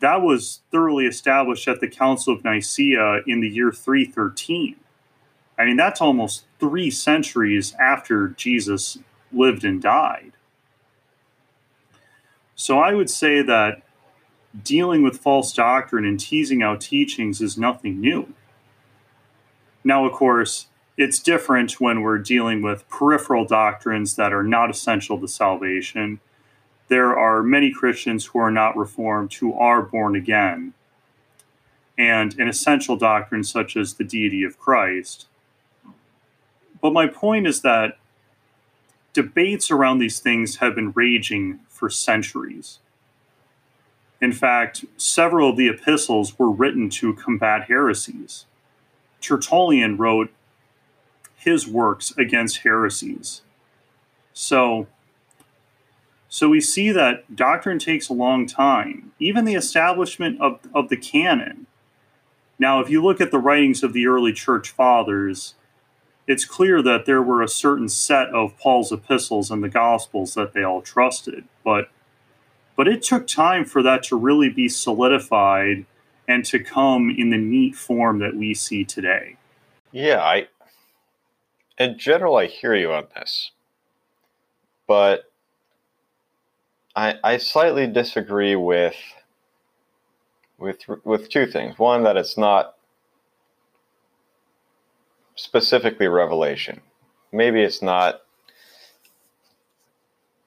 [0.00, 4.76] That was thoroughly established at the Council of Nicaea in the year 313.
[5.58, 8.98] I mean, that's almost three centuries after Jesus
[9.32, 10.32] lived and died.
[12.54, 13.82] So I would say that
[14.64, 18.34] dealing with false doctrine and teasing out teachings is nothing new.
[19.84, 25.20] Now, of course, it's different when we're dealing with peripheral doctrines that are not essential
[25.20, 26.18] to salvation.
[26.88, 30.74] There are many Christians who are not reformed who are born again.
[31.96, 35.26] And an essential doctrine such as the deity of Christ.
[36.80, 37.98] But my point is that
[39.18, 42.78] debates around these things have been raging for centuries.
[44.20, 48.46] In fact, several of the epistles were written to combat heresies.
[49.20, 50.30] Tertullian wrote
[51.34, 53.42] his works against heresies.
[54.32, 54.86] So,
[56.28, 60.96] so we see that doctrine takes a long time, even the establishment of, of the
[60.96, 61.66] canon.
[62.56, 65.56] Now, if you look at the writings of the early church fathers,
[66.28, 70.52] it's clear that there were a certain set of Paul's epistles and the gospels that
[70.52, 71.88] they all trusted, but
[72.76, 75.84] but it took time for that to really be solidified
[76.28, 79.36] and to come in the neat form that we see today.
[79.90, 80.48] Yeah, I
[81.78, 83.50] in general I hear you on this.
[84.86, 85.32] But
[86.94, 88.96] I I slightly disagree with
[90.58, 91.78] with with two things.
[91.78, 92.74] One that it's not
[95.38, 96.80] specifically revelation.
[97.32, 98.22] Maybe it's not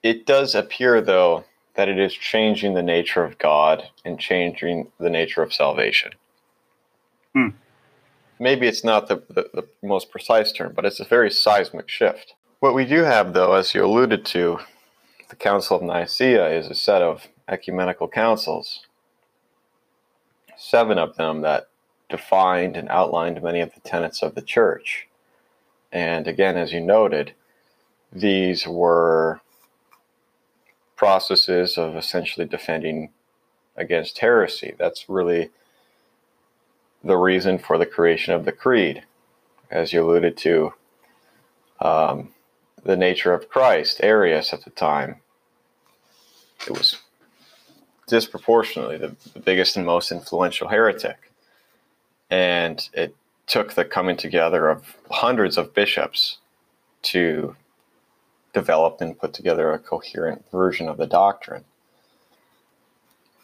[0.02, 5.08] it does appear though that it is changing the nature of God and changing the
[5.08, 6.12] nature of salvation.
[7.32, 7.48] Hmm.
[8.38, 12.34] Maybe it's not the, the, the, most precise term, but it's a very seismic shift.
[12.60, 14.58] What we do have, though, as you alluded to,
[15.30, 18.80] the Council of Nicaea is a set of ecumenical councils,
[20.58, 21.68] seven of them that
[22.12, 25.08] defined and outlined many of the tenets of the church.
[25.90, 27.32] And again, as you noted,
[28.12, 29.40] these were
[30.94, 33.10] processes of essentially defending
[33.76, 34.74] against heresy.
[34.78, 35.50] That's really
[37.02, 39.02] the reason for the creation of the creed,
[39.70, 40.74] as you alluded to.
[41.80, 42.28] Um,
[42.84, 45.16] the nature of Christ, Arius at the time,
[46.66, 46.98] it was
[48.06, 51.31] disproportionately the, the biggest and most influential heretic.
[52.32, 53.14] And it
[53.46, 56.38] took the coming together of hundreds of bishops
[57.02, 57.54] to
[58.54, 61.64] develop and put together a coherent version of the doctrine.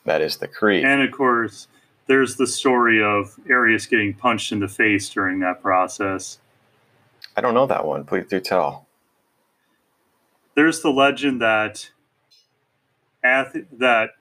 [0.07, 0.87] That is the creed.
[0.87, 1.69] And of course,
[2.07, 6.39] there's the story of Arius getting punched in the face during that process.
[7.37, 8.05] I don't know that one.
[8.05, 8.87] Please do tell.
[10.55, 11.91] There's the legend that
[13.23, 14.13] Ath- that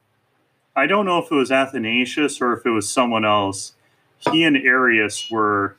[0.75, 3.73] I don't know if it was Athanasius or if it was someone else.
[4.19, 5.77] He and Arius were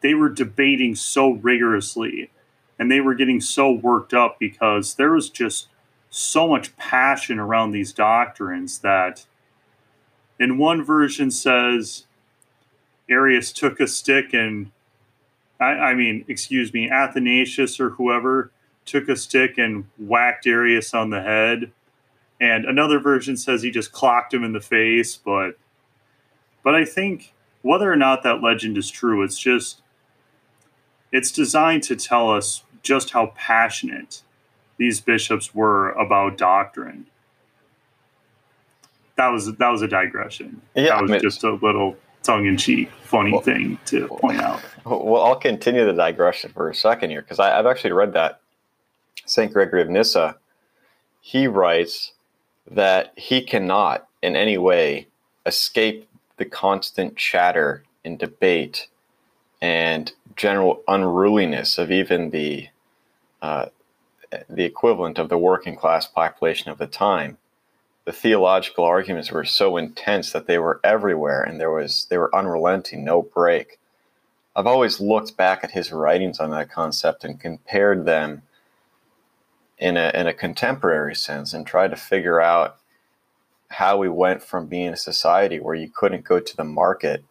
[0.00, 2.30] they were debating so rigorously
[2.78, 5.68] and they were getting so worked up because there was just
[6.10, 9.26] so much passion around these doctrines that
[10.38, 12.04] in one version says
[13.08, 14.70] Arius took a stick and
[15.58, 18.50] I, I mean, excuse me, Athanasius or whoever
[18.84, 21.72] took a stick and whacked Arius on the head.
[22.40, 25.58] And another version says he just clocked him in the face, but
[26.62, 27.32] but I think
[27.66, 29.82] whether or not that legend is true, it's just
[31.10, 34.22] it's designed to tell us just how passionate
[34.78, 37.06] these bishops were about doctrine.
[39.16, 40.62] That was that was a digression.
[40.74, 44.60] Yeah, that was I mean, just a little tongue-in-cheek, funny Well- thing to point out.
[44.84, 48.40] Well, I'll continue the digression for a second here because I've actually read that
[49.24, 49.52] St.
[49.52, 50.36] Gregory of Nyssa.
[51.20, 52.12] He writes
[52.70, 55.08] that he cannot in any way
[55.44, 58.88] escape the constant chatter and debate
[59.60, 62.68] and general unruliness of even the
[63.42, 63.66] uh,
[64.48, 67.38] the equivalent of the working class population of the time.
[68.04, 72.34] The theological arguments were so intense that they were everywhere, and there was they were
[72.34, 73.78] unrelenting, no break.
[74.54, 78.42] I've always looked back at his writings on that concept and compared them
[79.78, 82.78] in a in a contemporary sense and tried to figure out
[83.68, 87.24] how we went from being a society where you couldn't go to the market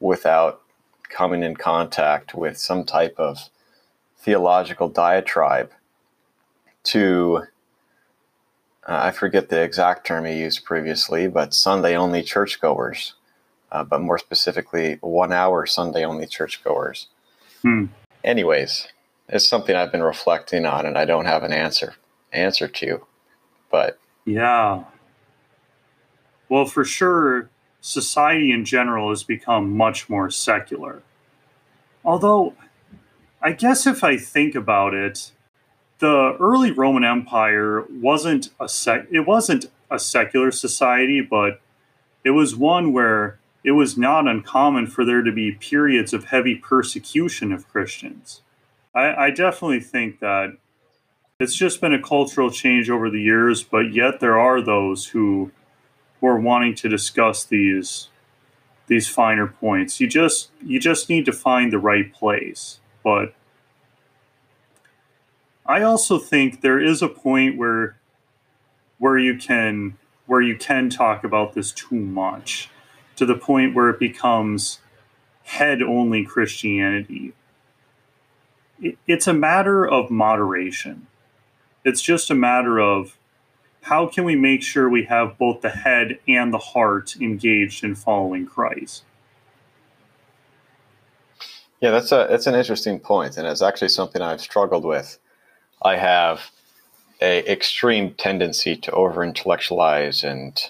[0.00, 0.62] without
[1.08, 3.48] coming in contact with some type of
[4.18, 5.70] theological diatribe
[6.84, 7.42] to
[8.86, 13.14] uh, I forget the exact term he used previously, but Sunday only churchgoers
[13.70, 17.08] uh, but more specifically, one hour Sunday only churchgoers.
[17.62, 17.86] Hmm.
[18.24, 18.88] Anyways,
[19.28, 21.94] it's something I've been reflecting on, and I don't have an answer
[22.32, 23.06] answer to.
[23.70, 24.84] But Yeah.
[26.48, 31.02] Well, for sure, society in general has become much more secular.
[32.04, 32.54] Although,
[33.42, 35.32] I guess if I think about it,
[35.98, 41.60] the early Roman Empire wasn't a sec- it wasn't a secular society, but
[42.24, 46.54] it was one where it was not uncommon for there to be periods of heavy
[46.54, 48.42] persecution of Christians.
[48.94, 50.56] I, I definitely think that
[51.40, 55.52] it's just been a cultural change over the years, but yet there are those who
[56.26, 58.08] are wanting to discuss these
[58.88, 60.00] these finer points.
[60.00, 62.80] You just you just need to find the right place.
[63.04, 63.34] But
[65.66, 67.96] I also think there is a point where
[68.98, 72.70] where you can where you can talk about this too much
[73.16, 74.80] to the point where it becomes
[75.44, 77.34] head only Christianity.
[78.80, 81.06] It, it's a matter of moderation.
[81.84, 83.17] It's just a matter of
[83.82, 87.94] how can we make sure we have both the head and the heart engaged in
[87.94, 89.04] following Christ?
[91.80, 95.18] yeah, that's a that's an interesting point, and it's actually something I've struggled with.
[95.82, 96.50] I have
[97.20, 100.60] a extreme tendency to over intellectualize and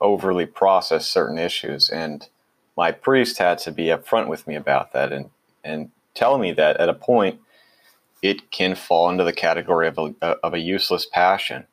[0.00, 2.28] overly process certain issues, and
[2.76, 5.30] my priest had to be upfront with me about that and
[5.64, 7.40] and tell me that at a point
[8.22, 11.66] it can fall into the category of a of a useless passion.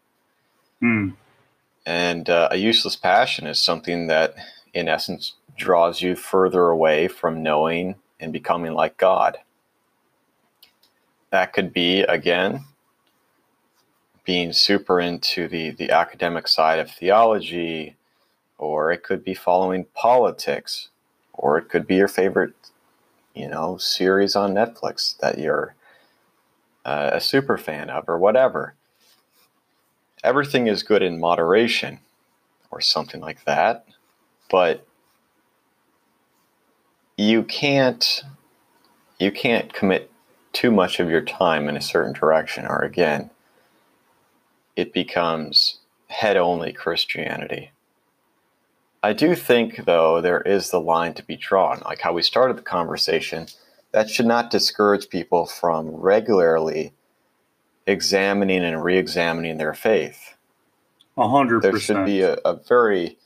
[0.79, 1.09] Hmm.
[1.85, 4.35] And uh, a useless passion is something that,
[4.73, 9.37] in essence, draws you further away from knowing and becoming like God.
[11.31, 12.65] That could be, again,
[14.23, 17.95] being super into the, the academic side of theology,
[18.57, 20.89] or it could be following politics,
[21.33, 22.53] or it could be your favorite,
[23.33, 25.75] you know, series on Netflix that you're
[26.83, 28.75] uh, a super fan of, or whatever
[30.23, 31.99] everything is good in moderation
[32.71, 33.85] or something like that
[34.49, 34.85] but
[37.17, 38.23] you can't
[39.19, 40.11] you can't commit
[40.53, 43.29] too much of your time in a certain direction or again
[44.77, 47.71] it becomes head only christianity.
[49.03, 51.81] I do think though there is the line to be drawn.
[51.83, 53.47] Like how we started the conversation
[53.91, 56.93] that should not discourage people from regularly
[57.87, 60.35] examining and re-examining their faith
[61.17, 61.71] A hundred percent.
[61.71, 63.17] there should be a, a very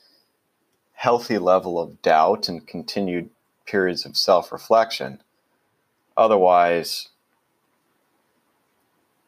[0.94, 3.28] healthy level of doubt and continued
[3.66, 5.20] periods of self-reflection
[6.16, 7.08] otherwise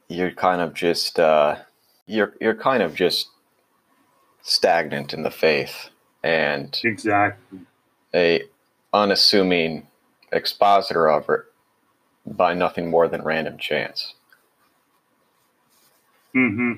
[0.08, 1.56] you're kind of just uh,
[2.06, 3.28] you're you're kind of just
[4.42, 5.88] stagnant in the faith
[6.22, 7.60] and Exactly.
[8.14, 8.42] a
[8.92, 9.86] unassuming
[10.32, 11.40] expositor of it
[12.26, 14.14] by nothing more than random chance
[16.34, 16.74] hmm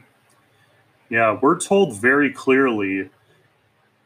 [1.10, 3.10] Yeah, we're told very clearly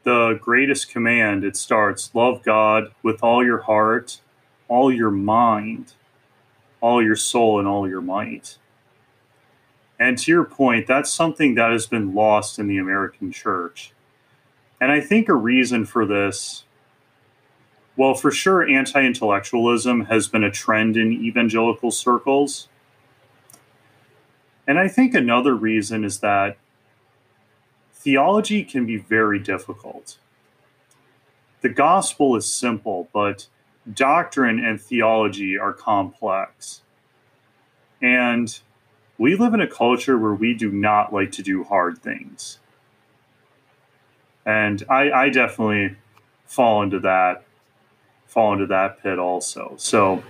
[0.03, 4.21] the greatest command, it starts love God with all your heart,
[4.67, 5.93] all your mind,
[6.81, 8.57] all your soul, and all your might.
[9.99, 13.93] And to your point, that's something that has been lost in the American church.
[14.81, 16.63] And I think a reason for this,
[17.95, 22.67] well, for sure, anti intellectualism has been a trend in evangelical circles.
[24.71, 26.55] And I think another reason is that
[27.91, 30.17] theology can be very difficult.
[31.59, 33.47] The gospel is simple, but
[33.93, 36.83] doctrine and theology are complex.
[38.01, 38.57] And
[39.17, 42.59] we live in a culture where we do not like to do hard things.
[44.45, 45.97] And I, I definitely
[46.45, 47.43] fall into that
[48.25, 49.73] fall into that pit also.
[49.75, 50.23] So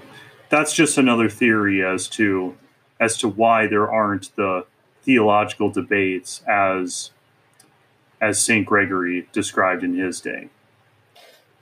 [0.49, 2.57] that's just another theory as to
[3.01, 4.65] as to why there aren't the
[5.01, 7.11] theological debates as
[8.21, 8.67] as St.
[8.67, 10.47] Gregory described in his day.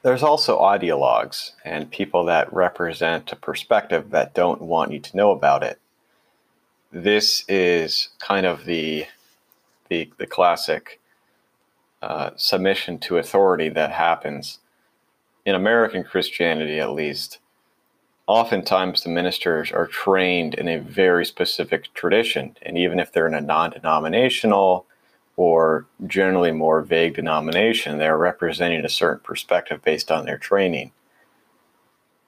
[0.01, 5.31] There's also ideologues and people that represent a perspective that don't want you to know
[5.31, 5.79] about it.
[6.91, 9.05] This is kind of the
[9.87, 10.99] the, the classic
[12.01, 14.59] uh, submission to authority that happens
[15.45, 17.39] in American Christianity, at least.
[18.29, 23.33] Oftentimes, the ministers are trained in a very specific tradition, and even if they're in
[23.33, 24.85] a non-denominational
[25.35, 30.91] or generally more vague denomination, they're representing a certain perspective based on their training.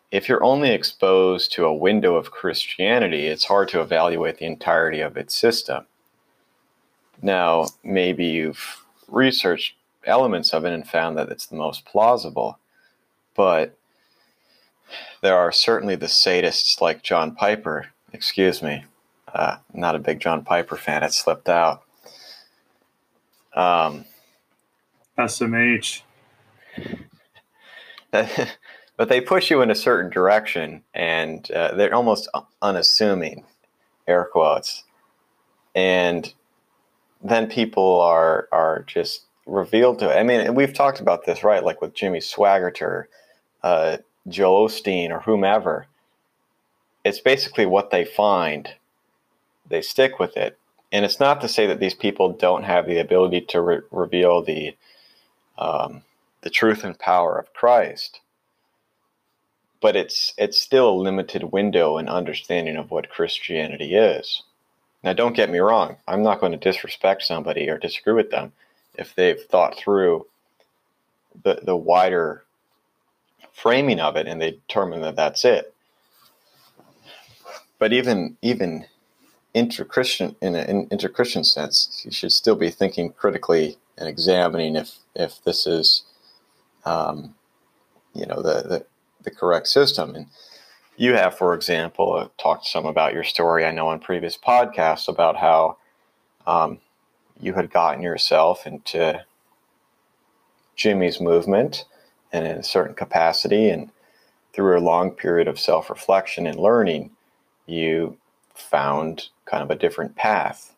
[0.09, 5.01] If you're only exposed to a window of Christianity, it's hard to evaluate the entirety
[5.01, 5.85] of its system.
[7.21, 12.57] Now, maybe you've researched elements of it and found that it's the most plausible,
[13.35, 13.77] but
[15.21, 17.87] there are certainly the sadists like John Piper.
[18.13, 18.85] Excuse me,
[19.33, 21.03] uh, not a big John Piper fan.
[21.03, 21.83] It slipped out
[23.53, 24.05] um,
[25.17, 26.01] SMH.
[28.11, 32.29] but they push you in a certain direction, and uh, they're almost
[32.61, 33.45] unassuming,
[34.07, 34.83] air quotes,
[35.75, 36.33] and
[37.23, 40.17] then people are are just revealed to.
[40.17, 41.63] I mean, we've talked about this, right?
[41.63, 43.05] Like with Jimmy Swaggart,
[43.63, 43.97] uh,
[44.27, 45.87] Joel Osteen, or whomever.
[47.03, 48.75] It's basically what they find.
[49.67, 50.57] They stick with it,
[50.91, 54.41] and it's not to say that these people don't have the ability to re- reveal
[54.43, 54.75] the
[55.57, 56.03] um,
[56.41, 58.19] the truth and power of Christ,
[59.79, 64.43] but it's it's still a limited window and understanding of what Christianity is.
[65.03, 68.53] Now, don't get me wrong; I'm not going to disrespect somebody or disagree with them
[68.95, 70.27] if they've thought through
[71.43, 72.43] the the wider
[73.61, 75.73] framing of it and they determine that that's it.
[77.77, 78.85] But even even
[79.53, 85.43] inter-Christian in an inter-Christian sense, you should still be thinking critically and examining if if
[85.43, 86.03] this is,
[86.85, 87.35] um,
[88.13, 88.85] you know, the, the
[89.23, 90.15] the correct system.
[90.15, 90.27] And
[90.97, 93.65] you have, for example, uh, talked some about your story.
[93.65, 95.77] I know on previous podcasts about how
[96.47, 96.79] um,
[97.39, 99.23] you had gotten yourself into
[100.75, 101.85] Jimmy's movement
[102.31, 103.91] and in a certain capacity, and
[104.53, 107.11] through a long period of self-reflection and learning,
[107.65, 108.17] you
[108.53, 110.75] found kind of a different path.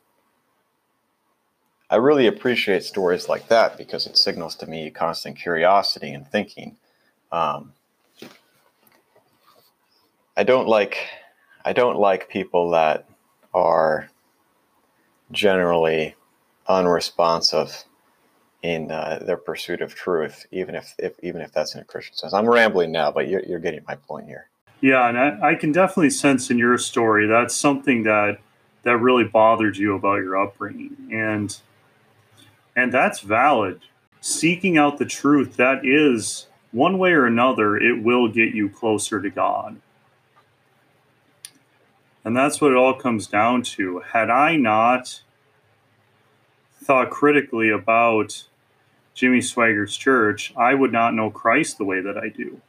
[1.89, 6.77] I really appreciate stories like that because it signals to me constant curiosity and thinking.
[7.31, 7.73] Um,
[10.35, 10.97] I don't like
[11.65, 13.07] I don't like people that
[13.53, 14.09] are
[15.31, 16.15] generally
[16.67, 17.83] unresponsive
[18.63, 22.15] in uh, their pursuit of truth, even if, if even if that's in a Christian
[22.15, 22.33] sense.
[22.33, 24.47] I'm rambling now, but you're, you're getting my point here.
[24.79, 28.39] Yeah, and I, I, can definitely sense in your story that's something that
[28.83, 31.55] that really bothered you about your upbringing, and
[32.75, 33.81] and that's valid.
[34.21, 39.21] Seeking out the truth that is one way or another, it will get you closer
[39.21, 39.75] to God.
[42.25, 43.99] And that's what it all comes down to.
[43.99, 45.21] Had I not
[46.81, 48.45] thought critically about
[49.13, 52.61] Jimmy Swaggart's church, I would not know Christ the way that I do.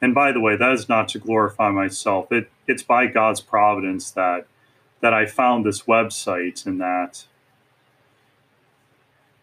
[0.00, 2.30] And by the way, that is not to glorify myself.
[2.30, 4.46] It it's by God's providence that
[5.00, 7.26] that I found this website and that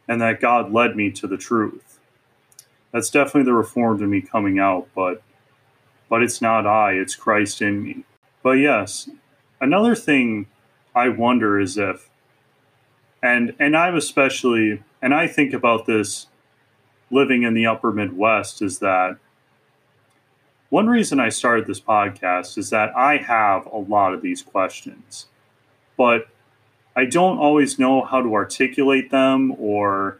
[0.07, 1.99] and that God led me to the truth.
[2.91, 5.21] That's definitely the reformed in me coming out, but
[6.09, 8.05] but it's not I, it's Christ in me.
[8.43, 9.09] But yes,
[9.59, 10.47] another thing
[10.95, 12.09] I wonder is if
[13.21, 16.25] and and I'm especially and I think about this
[17.11, 19.17] living in the upper Midwest is that
[20.69, 25.27] one reason I started this podcast is that I have a lot of these questions,
[25.95, 26.27] but
[26.95, 30.17] I don't always know how to articulate them or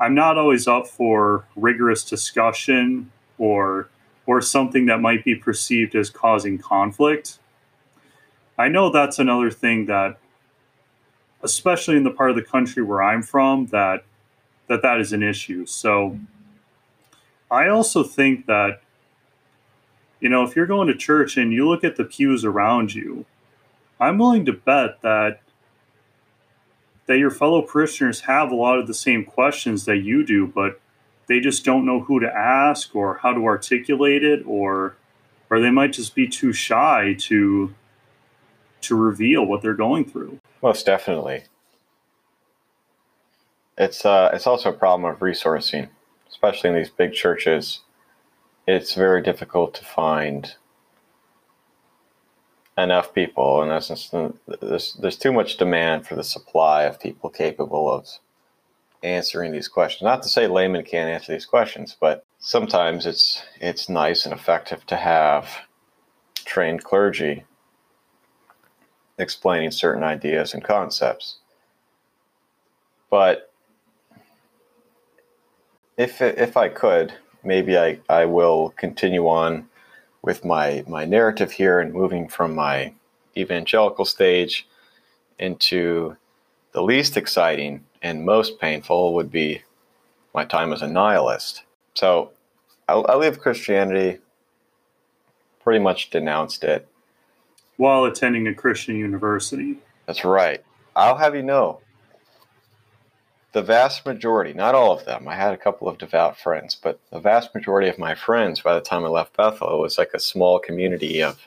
[0.00, 3.88] I'm not always up for rigorous discussion or
[4.26, 7.38] or something that might be perceived as causing conflict.
[8.58, 10.18] I know that's another thing that
[11.42, 14.04] especially in the part of the country where I'm from that
[14.68, 15.66] that that is an issue.
[15.66, 16.18] So
[17.50, 18.80] I also think that
[20.20, 23.26] you know, if you're going to church and you look at the pews around you,
[23.98, 25.40] I'm willing to bet that
[27.06, 30.80] that your fellow parishioners have a lot of the same questions that you do, but
[31.26, 34.96] they just don't know who to ask or how to articulate it or
[35.50, 37.74] or they might just be too shy to
[38.82, 40.38] to reveal what they're going through.
[40.62, 41.44] Most definitely.
[43.78, 45.88] It's uh it's also a problem of resourcing,
[46.28, 47.80] especially in these big churches.
[48.66, 50.54] It's very difficult to find
[52.78, 54.10] enough people in essence
[54.60, 58.08] there's, there's too much demand for the supply of people capable of
[59.02, 63.90] answering these questions not to say laymen can't answer these questions but sometimes it's it's
[63.90, 65.46] nice and effective to have
[66.46, 67.44] trained clergy
[69.18, 71.36] explaining certain ideas and concepts
[73.10, 73.52] but
[75.96, 77.12] if if I could
[77.44, 79.68] maybe I, I will continue on
[80.22, 82.94] with my my narrative here and moving from my
[83.36, 84.66] evangelical stage
[85.38, 86.16] into
[86.72, 89.62] the least exciting and most painful would be
[90.34, 91.62] my time as a nihilist.
[91.94, 92.30] So
[92.88, 94.20] I, I leave Christianity,
[95.62, 96.88] pretty much denounced it.
[97.76, 99.78] While attending a Christian university.
[100.06, 100.62] That's right.
[100.94, 101.80] I'll have you know,
[103.52, 106.98] the vast majority, not all of them, I had a couple of devout friends, but
[107.10, 110.18] the vast majority of my friends by the time I left Bethel was like a
[110.18, 111.46] small community of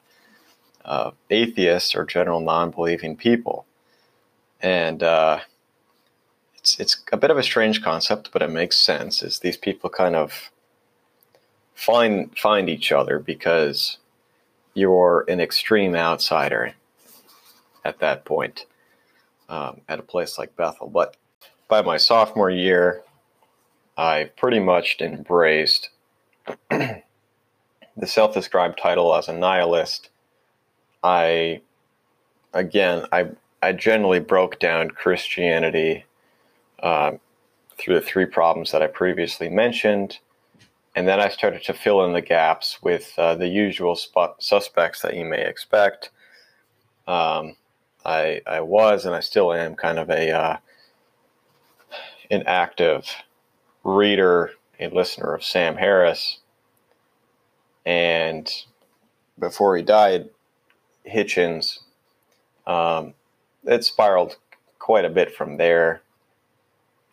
[0.84, 3.65] uh, atheists or general non believing people.
[4.61, 5.39] And uh,
[6.57, 9.23] it's, it's a bit of a strange concept, but it makes sense.
[9.23, 10.51] Is these people kind of
[11.73, 13.97] find find each other because
[14.76, 16.73] you're an extreme outsider
[17.84, 18.65] at that point
[19.49, 20.88] um, at a place like Bethel.
[20.88, 21.15] But
[21.67, 23.01] by my sophomore year,
[23.97, 25.89] I pretty much embraced
[26.69, 27.01] the
[28.05, 30.09] self described title as a nihilist.
[31.03, 31.61] I,
[32.53, 33.30] again, I,
[33.61, 36.03] I generally broke down Christianity
[36.82, 37.13] uh,
[37.78, 40.19] through the three problems that I previously mentioned.
[40.96, 45.02] And then I started to fill in the gaps with uh, the usual spot, suspects
[45.02, 46.10] that you may expect.
[47.06, 47.58] Um,
[48.06, 50.58] I, I was and I still am kind of a uh,
[52.32, 53.08] an active
[53.84, 56.39] reader and listener of Sam Harris.
[57.86, 58.50] And
[59.38, 60.30] before he died,
[61.08, 61.80] Hitchens,
[62.66, 63.14] um,
[63.66, 64.38] it spiraled
[64.80, 66.02] quite a bit from there.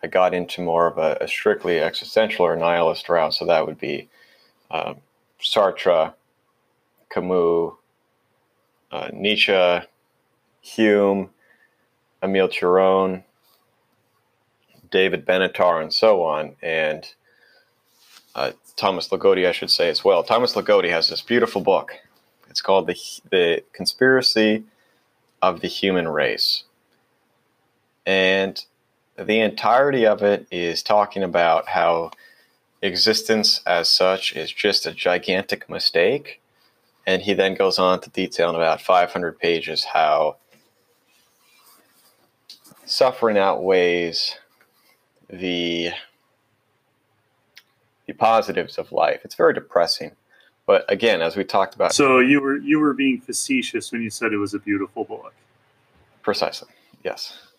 [0.03, 3.79] I got into more of a, a strictly existential or nihilist route, so that would
[3.79, 4.09] be
[4.71, 4.95] uh,
[5.41, 6.15] Sartre,
[7.11, 7.75] Camus,
[8.91, 9.81] uh, Nietzsche,
[10.61, 11.31] Hume,
[12.23, 13.23] Emile Cioran,
[14.91, 17.15] David Benatar, and so on, and
[18.35, 20.23] uh, Thomas Ligotti, I should say as well.
[20.23, 21.93] Thomas Ligotti has this beautiful book.
[22.49, 22.97] It's called the
[23.31, 24.65] the Conspiracy
[25.41, 26.65] of the Human Race,
[28.05, 28.65] and
[29.23, 32.11] the entirety of it is talking about how
[32.83, 36.41] existence as such is just a gigantic mistake.
[37.07, 40.37] And he then goes on to detail in about 500 pages how
[42.85, 44.37] suffering outweighs
[45.31, 45.91] the
[48.07, 49.21] the positives of life.
[49.25, 50.13] It's very depressing.
[50.67, 54.11] But again, as we talked about, so you were you were being facetious when you
[54.11, 55.35] said it was a beautiful book.
[56.23, 56.69] Precisely,
[57.03, 57.52] yes.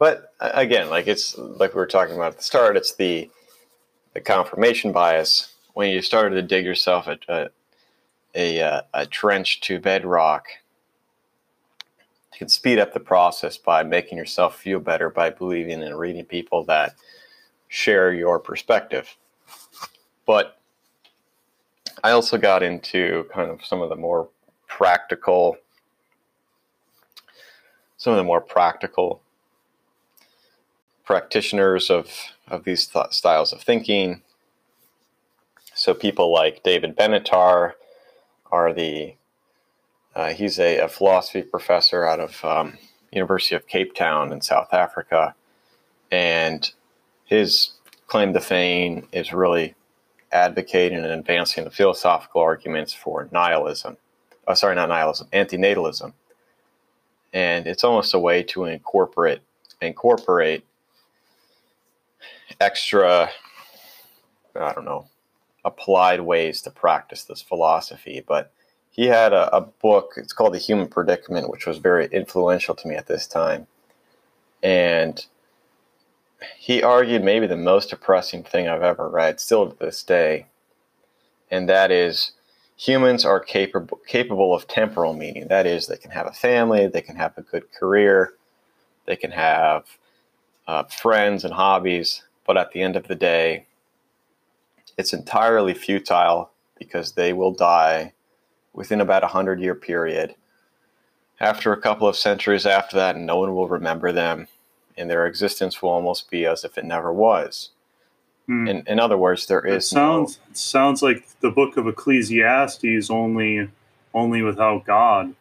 [0.00, 3.30] But again, like it's like we were talking about at the start, it's the
[4.14, 7.48] the confirmation bias when you started to dig yourself a a,
[8.34, 10.46] a, uh, a trench to bedrock.
[12.32, 16.24] You can speed up the process by making yourself feel better by believing and reading
[16.24, 16.94] people that
[17.68, 19.18] share your perspective.
[20.24, 20.58] But
[22.02, 24.30] I also got into kind of some of the more
[24.66, 25.58] practical,
[27.98, 29.20] some of the more practical
[31.10, 32.08] practitioners of,
[32.46, 34.22] of these th- styles of thinking.
[35.74, 37.72] So people like David Benatar
[38.52, 39.14] are the
[40.14, 42.78] uh, he's a, a, philosophy professor out of um,
[43.10, 45.34] University of Cape Town in South Africa,
[46.12, 46.70] and
[47.24, 47.72] his
[48.06, 49.74] claim to fame is really
[50.30, 53.96] advocating and advancing the philosophical arguments for nihilism.
[54.46, 56.12] Oh, sorry, not nihilism, antinatalism,
[57.32, 59.40] and it's almost a way to incorporate
[59.80, 60.64] incorporate
[62.60, 63.30] extra,
[64.54, 65.08] I don't know,
[65.64, 68.24] applied ways to practice this philosophy.
[68.26, 68.52] But
[68.90, 72.88] he had a, a book, it's called The Human Predicament, which was very influential to
[72.88, 73.66] me at this time.
[74.62, 75.24] And
[76.56, 80.46] he argued maybe the most depressing thing I've ever read, still to this day,
[81.50, 82.32] and that is
[82.76, 85.48] humans are capable capable of temporal meaning.
[85.48, 88.34] That is, they can have a family, they can have a good career,
[89.06, 89.84] they can have
[90.66, 93.64] uh, friends and hobbies, but at the end of the day,
[94.98, 98.12] it's entirely futile because they will die
[98.72, 100.34] within about a hundred year period.
[101.38, 104.48] After a couple of centuries after that, no one will remember them,
[104.96, 107.70] and their existence will almost be as if it never was.
[108.46, 108.66] Hmm.
[108.66, 113.10] In, in other words, there is it sounds no, sounds like the book of Ecclesiastes
[113.10, 113.68] only
[114.12, 115.36] only without God.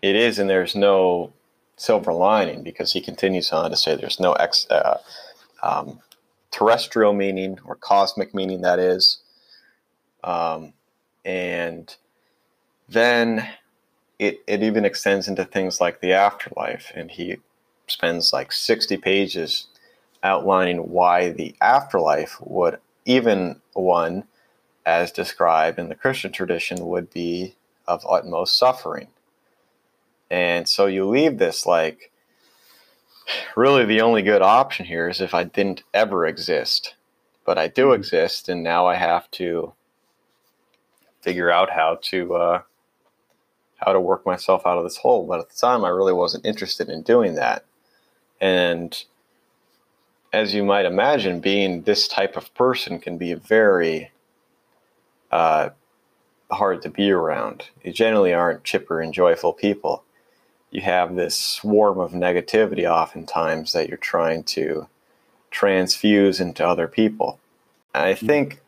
[0.00, 1.32] It is, and there's no
[1.76, 4.98] silver lining because he continues on to say there's no ex, uh,
[5.62, 6.00] um,
[6.50, 9.18] terrestrial meaning or cosmic meaning that is,
[10.24, 10.72] um,
[11.24, 11.96] and
[12.88, 13.48] then
[14.18, 17.36] it it even extends into things like the afterlife, and he
[17.86, 19.66] spends like sixty pages
[20.22, 24.24] outlining why the afterlife would, even one
[24.84, 27.54] as described in the Christian tradition, would be
[27.86, 29.08] of utmost suffering.
[30.30, 32.10] And so you leave this like,
[33.56, 36.94] really the only good option here is if I didn't ever exist.
[37.44, 38.00] But I do mm-hmm.
[38.00, 39.72] exist, and now I have to
[41.22, 42.62] figure out how to uh,
[43.76, 45.26] how to work myself out of this hole.
[45.26, 47.64] But at the time, I really wasn't interested in doing that.
[48.40, 49.04] And
[50.32, 54.10] as you might imagine, being this type of person can be very
[55.30, 55.70] uh,
[56.50, 57.70] hard to be around.
[57.82, 60.04] You generally aren't chipper and joyful people.
[60.70, 64.88] You have this swarm of negativity oftentimes that you're trying to
[65.50, 67.38] transfuse into other people.
[67.94, 68.26] I mm-hmm.
[68.26, 68.60] think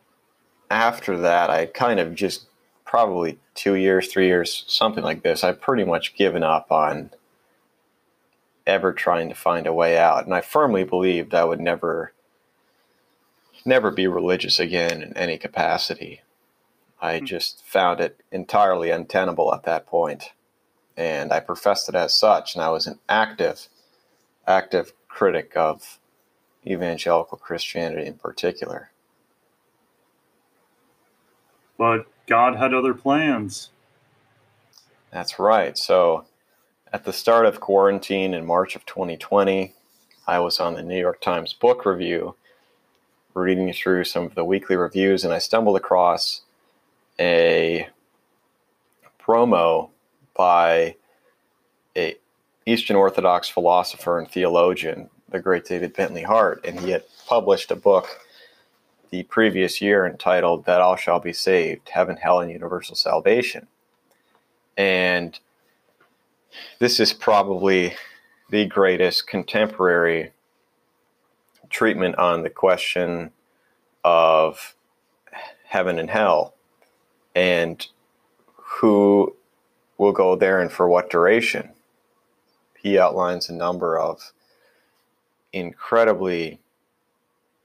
[0.71, 2.45] after that, I kind of just
[2.85, 7.11] probably two years, three years, something like this, I've pretty much given up on
[8.65, 10.25] ever trying to find a way out.
[10.25, 12.13] And I firmly believed I would never,
[13.63, 16.21] never be religious again in any capacity.
[16.99, 17.25] I mm-hmm.
[17.25, 20.31] just found it entirely untenable at that point,
[20.99, 22.53] and I professed it as such.
[22.53, 23.69] And I was an active,
[24.45, 25.97] active critic of
[26.67, 28.91] evangelical Christianity in particular.
[31.77, 33.69] But God had other plans.
[35.09, 35.77] That's right.
[35.77, 36.25] So
[36.91, 39.73] at the start of quarantine in March of 2020,
[40.27, 42.35] I was on the New York Times book review,
[43.33, 46.41] reading through some of the weekly reviews, and I stumbled across
[47.17, 47.87] a
[49.23, 49.91] promo
[50.39, 50.95] by
[51.97, 52.15] a
[52.65, 57.75] Eastern Orthodox philosopher and theologian, the great David Bentley Hart, and he had published a
[57.75, 58.07] book
[59.09, 63.67] the previous year entitled "That All Shall Be Saved: Heaven, Hell, and Universal Salvation."
[64.77, 65.37] And
[66.79, 67.95] this is probably
[68.49, 70.31] the greatest contemporary
[71.69, 73.31] treatment on the question
[74.05, 74.73] of
[75.65, 76.53] heaven and hell
[77.35, 77.85] and
[78.55, 79.35] who
[79.99, 81.69] will go there and for what duration.
[82.81, 84.31] He outlines a number of
[85.53, 86.59] incredibly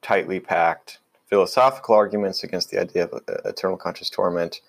[0.02, 0.98] tightly packed
[1.30, 4.60] philosophical arguments against the idea of eternal conscious torment,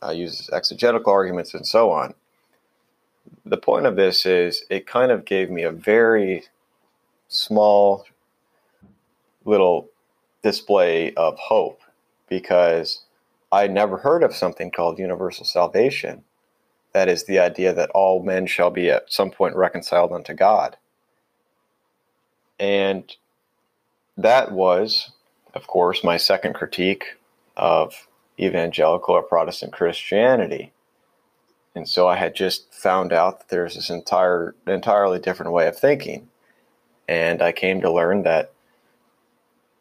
[0.00, 2.14] uh, uses exegetical arguments, and so on
[3.44, 6.44] the point of this is it kind of gave me a very
[7.28, 8.06] small
[9.44, 9.88] little
[10.42, 11.80] display of hope
[12.28, 13.02] because
[13.50, 16.24] I never heard of something called universal salvation.
[16.98, 20.76] That is the idea that all men shall be at some point reconciled unto God.
[22.58, 23.14] And
[24.16, 25.12] that was,
[25.54, 27.04] of course, my second critique
[27.56, 30.72] of evangelical or Protestant Christianity
[31.78, 35.78] and so I had just found out that there's this entire entirely different way of
[35.78, 36.28] thinking.
[37.06, 38.52] And I came to learn that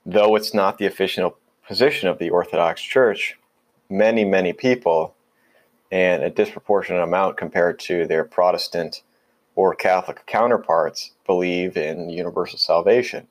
[0.06, 1.38] though it's not the official
[1.68, 3.40] position of the Orthodox Church,
[3.90, 5.16] many, many people,
[5.92, 9.04] and a disproportionate amount compared to their Protestant
[9.56, 13.28] or Catholic counterparts, believe in universal salvation.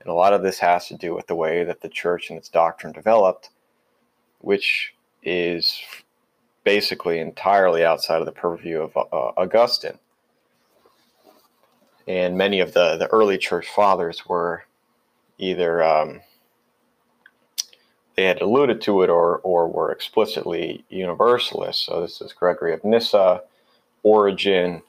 [0.00, 2.38] And a lot of this has to do with the way that the church and
[2.38, 3.50] its doctrine developed,
[4.38, 5.80] which is
[6.62, 9.98] basically entirely outside of the purview of uh, Augustine.
[12.06, 14.64] And many of the, the early church fathers were
[15.38, 16.20] either um,
[18.16, 21.86] they had alluded to it or, or were explicitly universalists.
[21.86, 23.42] So this is Gregory of Nyssa,
[24.02, 24.82] Origen,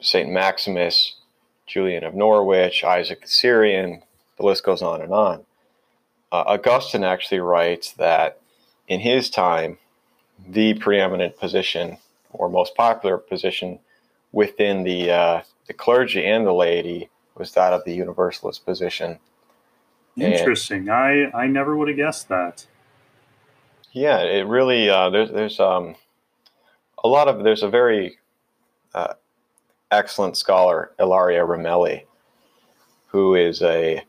[0.00, 0.30] St.
[0.30, 1.16] Maximus,
[1.66, 4.02] Julian of Norwich, Isaac the Syrian,
[4.36, 5.44] the list goes on and on.
[6.30, 8.40] Uh, Augustine actually writes that
[8.86, 9.78] in his time,
[10.46, 11.98] the preeminent position
[12.32, 13.78] or most popular position
[14.32, 19.18] within the uh, the clergy and the laity was that of the universalist position.
[20.16, 20.88] Interesting.
[20.88, 22.66] And, I I never would have guessed that.
[23.92, 25.96] Yeah, it really uh, there's there's um
[27.02, 28.18] a lot of there's a very
[28.94, 29.14] uh,
[29.90, 32.04] excellent scholar Ilaria Ramelli,
[33.08, 34.02] who is a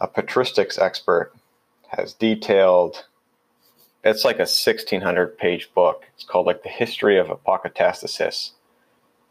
[0.00, 1.32] a patristics expert,
[1.88, 3.06] has detailed.
[4.04, 6.04] It's like a 1600 page book.
[6.14, 8.50] It's called like the history of apocatastasis,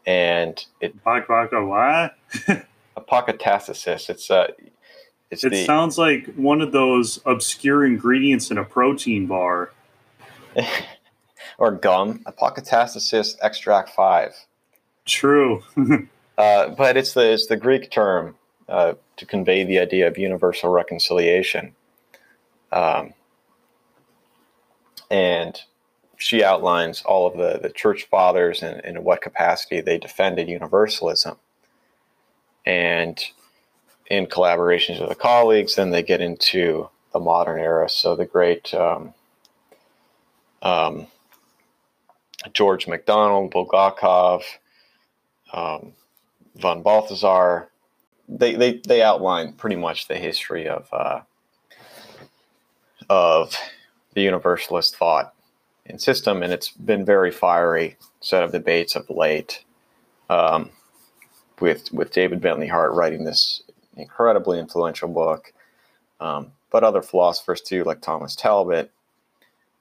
[0.06, 0.94] and it.
[2.96, 4.10] Apocatastasis.
[4.10, 4.48] It's a.
[5.32, 9.72] It's it the, sounds like one of those obscure ingredients in a protein bar.
[11.58, 12.20] or gum.
[12.26, 14.34] Apocatastasis extract five.
[15.06, 15.62] True.
[16.38, 18.36] uh, but it's the it's the Greek term
[18.68, 21.74] uh, to convey the idea of universal reconciliation.
[22.70, 23.14] Um,
[25.10, 25.60] and
[26.18, 31.36] she outlines all of the, the church fathers and in what capacity they defended universalism.
[32.66, 33.22] And
[34.06, 37.88] in collaborations with the colleagues, then they get into the modern era.
[37.88, 39.14] So the great um,
[40.62, 41.06] um,
[42.52, 44.42] George MacDonald, Bulgakov,
[45.52, 45.92] um,
[46.56, 47.68] von Balthasar,
[48.28, 51.20] they, they, they outline pretty much the history of, uh,
[53.08, 53.56] of
[54.14, 55.34] the universalist thought
[55.86, 59.64] and system, and it's been very fiery set of debates of late.
[60.30, 60.70] Um,
[61.62, 63.62] with with David Bentley Hart writing this
[63.96, 65.52] incredibly influential book,
[66.20, 68.90] um, but other philosophers too, like Thomas Talbott.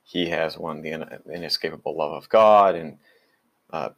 [0.03, 2.97] He has one, the inescapable love of God, and
[3.71, 3.89] uh,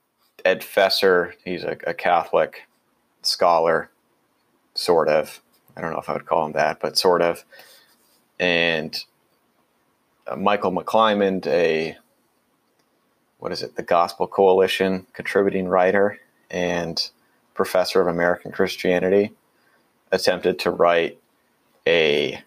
[0.45, 1.33] Ed Feser.
[1.43, 2.67] He's a, a, Catholic
[3.23, 3.89] scholar,
[4.75, 5.41] sort of.
[5.75, 7.43] I don't know if I would call him that, but sort of.
[8.39, 8.95] And
[10.27, 11.97] uh, Michael McClymond, a
[13.39, 17.09] what is it, the Gospel Coalition contributing writer and
[17.53, 19.33] professor of American Christianity,
[20.13, 21.19] attempted to write
[21.87, 22.41] a,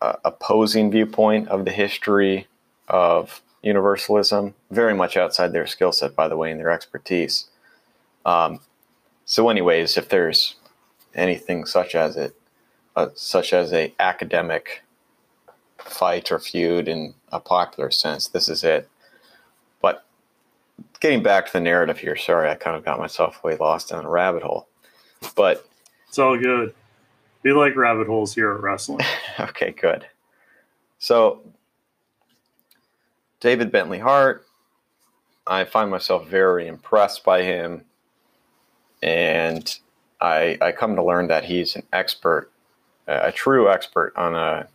[0.00, 2.48] a opposing viewpoint of the history
[2.88, 7.46] of universalism, very much outside their skill set, by the way, and their expertise.
[8.24, 8.60] Um,
[9.24, 10.56] so, anyways, if there's
[11.14, 12.34] anything such as it,
[12.96, 14.82] uh, such as a academic
[15.78, 18.88] fight or feud in a popular sense, this is it.
[19.82, 20.04] But
[21.00, 24.04] getting back to the narrative here, sorry, I kind of got myself way lost down
[24.04, 24.68] a rabbit hole.
[25.34, 25.66] But
[26.16, 26.72] it's all good.
[27.42, 29.04] We like rabbit holes here at wrestling.
[29.38, 30.06] okay, good.
[30.98, 31.42] So
[33.38, 34.46] David Bentley Hart,
[35.46, 37.82] I find myself very impressed by him.
[39.02, 39.78] And
[40.18, 42.50] I, I come to learn that he's an expert,
[43.06, 44.68] a true expert on a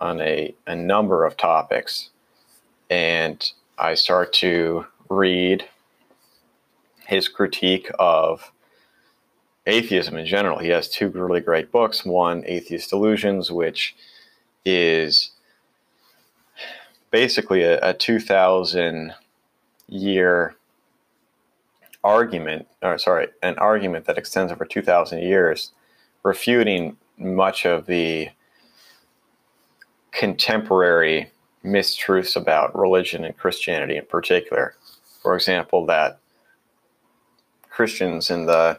[0.00, 2.08] on a, a number of topics.
[2.88, 5.68] And I start to read
[7.06, 8.50] his critique of
[9.66, 10.58] atheism in general.
[10.58, 12.04] He has two really great books.
[12.04, 13.96] One, Atheist Delusions, which
[14.64, 15.30] is
[17.10, 19.14] basically a, a 2000
[19.88, 20.56] year
[22.02, 25.72] argument, or sorry, an argument that extends over 2,000 years,
[26.22, 28.28] refuting much of the
[30.12, 31.30] contemporary
[31.64, 34.76] mistruths about religion and Christianity in particular.
[35.22, 36.18] For example, that
[37.70, 38.78] Christians in the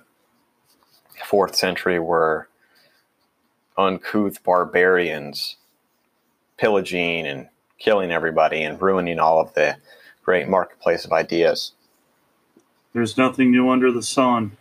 [1.23, 2.47] fourth century were
[3.77, 5.57] uncouth barbarians
[6.57, 7.47] pillaging and
[7.77, 9.75] killing everybody and ruining all of the
[10.23, 11.73] great marketplace of ideas.
[12.93, 14.55] There's nothing new under the sun.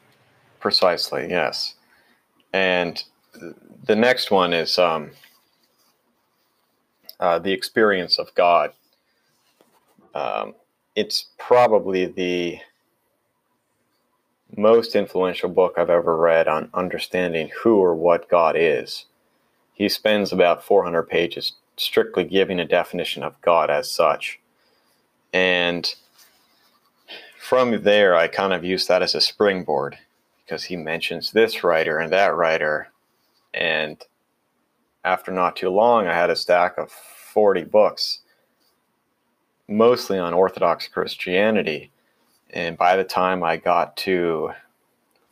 [0.60, 1.74] Precisely, yes.
[2.52, 3.02] And
[3.84, 5.10] the next one is um,
[7.20, 8.72] uh, the experience of God.
[10.14, 10.54] Um,
[10.96, 12.58] it's probably the
[14.56, 19.06] most influential book I've ever read on understanding who or what God is.
[19.72, 24.40] He spends about 400 pages strictly giving a definition of God as such.
[25.32, 25.92] And
[27.38, 29.98] from there, I kind of use that as a springboard
[30.44, 32.88] because he mentions this writer and that writer.
[33.52, 34.02] And
[35.04, 38.20] after not too long, I had a stack of 40 books,
[39.68, 41.90] mostly on Orthodox Christianity.
[42.50, 44.52] And by the time I got to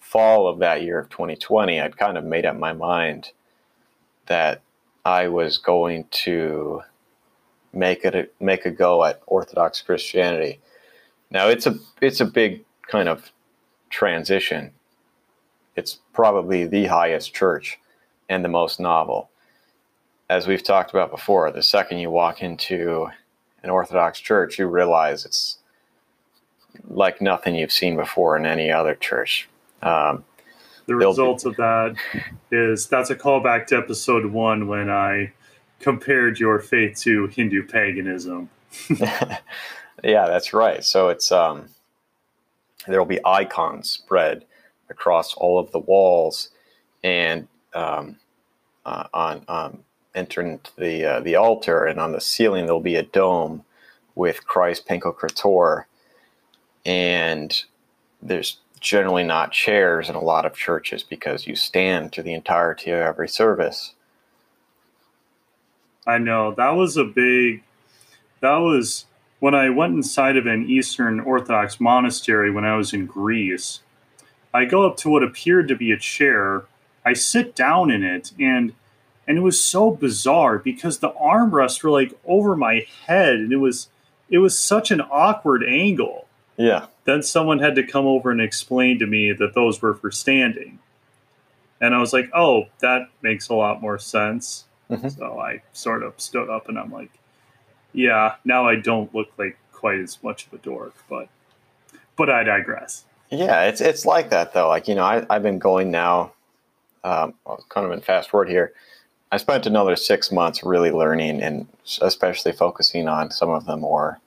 [0.00, 3.32] fall of that year of 2020, I'd kind of made up my mind
[4.26, 4.62] that
[5.04, 6.82] I was going to
[7.72, 10.60] make it a, make a go at Orthodox Christianity.
[11.30, 13.32] Now it's a it's a big kind of
[13.90, 14.72] transition.
[15.76, 17.78] It's probably the highest church
[18.28, 19.30] and the most novel.
[20.28, 23.08] As we've talked about before, the second you walk into
[23.62, 25.58] an Orthodox church, you realize it's
[26.89, 29.49] like nothing you've seen before in any other church.
[29.83, 30.24] Um,
[30.87, 31.95] the result of that
[32.51, 35.33] is that's a callback to episode one when I
[35.80, 38.51] compared your faith to Hindu paganism.
[38.99, 39.39] yeah,
[40.03, 40.85] that's right.
[40.85, 41.68] So it's um,
[42.87, 44.45] there will be icons spread
[44.91, 46.51] across all of the walls,
[47.03, 48.16] and um,
[48.85, 52.97] uh, on um, entering the uh, the altar, and on the ceiling there will be
[52.97, 53.64] a dome
[54.14, 55.85] with Christ Pantocrator,
[56.85, 57.64] and
[58.20, 62.91] there's generally not chairs in a lot of churches because you stand through the entirety
[62.91, 63.95] of every service.
[66.07, 67.62] I know that was a big.
[68.41, 69.07] That was
[69.39, 73.80] when I went inside of an Eastern Orthodox monastery when I was in Greece.
[74.53, 76.64] I go up to what appeared to be a chair.
[77.05, 78.74] I sit down in it, and
[79.26, 83.59] and it was so bizarre because the armrests were like over my head, and it
[83.59, 83.89] was
[84.28, 86.26] it was such an awkward angle.
[86.62, 86.86] Yeah.
[87.04, 90.78] Then someone had to come over and explain to me that those were for standing.
[91.80, 94.64] And I was like, oh, that makes a lot more sense.
[94.88, 95.08] Mm-hmm.
[95.08, 97.10] So I sort of stood up and I'm like,
[97.92, 101.28] yeah, now I don't look like quite as much of a dork, but
[102.16, 103.04] but I digress.
[103.30, 104.68] Yeah, it's it's like that though.
[104.68, 106.32] Like you know, I I've been going now.
[107.02, 107.34] Um,
[107.68, 108.72] kind of in fast forward here.
[109.32, 111.66] I spent another six months really learning and
[112.00, 114.20] especially focusing on some of the more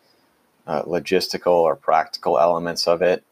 [0.68, 3.24] uh, logistical or practical elements of it.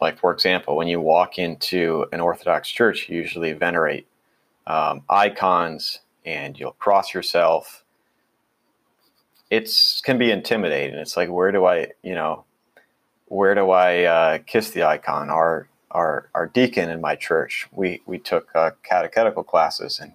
[0.00, 4.06] Like, for example, when you walk into an Orthodox church, you usually venerate
[4.66, 7.84] um, icons and you'll cross yourself.
[9.50, 10.96] It's can be intimidating.
[10.96, 12.44] It's like, where do I, you know,
[13.26, 15.28] where do I uh, kiss the icon?
[15.28, 20.12] Our our our deacon in my church, we we took uh, catechetical classes, and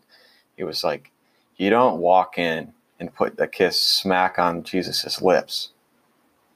[0.58, 1.12] it was like,
[1.58, 5.70] you don't walk in and put the kiss smack on Jesus's lips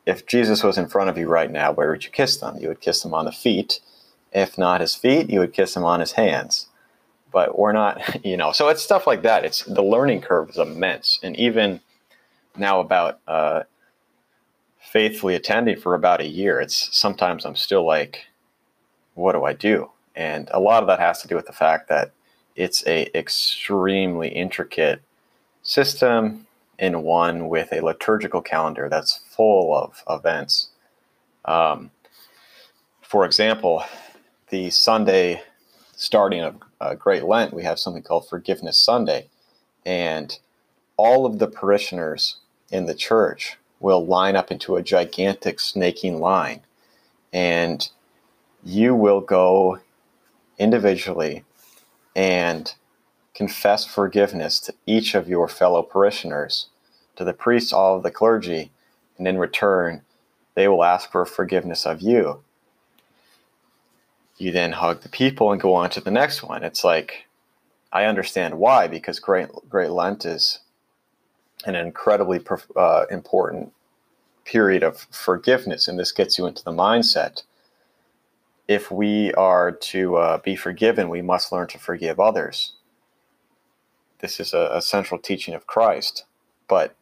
[0.10, 2.58] if Jesus was in front of you right now, where would you kiss them?
[2.60, 3.80] You would kiss them on the feet.
[4.32, 6.68] If not his feet, you would kiss him on his hands.
[7.32, 9.46] But we're not, you know, so it's stuff like that.
[9.46, 11.20] It's the learning curve is immense.
[11.22, 11.82] And even
[12.58, 13.64] now, about uh,
[14.80, 18.26] faithfully attending for about a year, it's sometimes I'm still like,
[19.14, 19.92] what do I do?
[20.16, 22.12] And a lot of that has to do with the fact that
[22.56, 25.04] it's a extremely intricate
[25.62, 26.48] system
[26.80, 30.70] in one with a liturgical calendar that's full of events.
[31.46, 31.92] Um,
[33.02, 33.84] for example,
[34.50, 35.44] the Sunday
[35.96, 39.30] starting of uh, Great Lent, we have something called Forgiveness Sunday.
[39.86, 40.40] And
[40.96, 42.38] all of the parishioners
[42.72, 46.62] in the church will line up into a gigantic snaking line.
[47.34, 47.90] And
[48.64, 49.80] you will go
[50.58, 51.44] individually
[52.16, 52.74] and
[53.40, 56.68] confess forgiveness to each of your fellow parishioners,
[57.16, 58.70] to the priests, all of the clergy,
[59.18, 60.02] and in return,
[60.56, 62.44] they will ask for forgiveness of you.
[64.38, 66.66] You then hug the people and go on to the next one.
[66.66, 67.28] It's like,
[67.94, 70.60] I understand why, because Great, Great Lent is
[71.66, 72.42] an incredibly
[72.76, 73.72] uh, important
[74.44, 77.44] period of forgiveness, and this gets you into the mindset.
[78.68, 82.74] If we are to uh, be forgiven, we must learn to forgive others
[84.20, 86.26] this is a, a central teaching of Christ.
[86.68, 86.96] But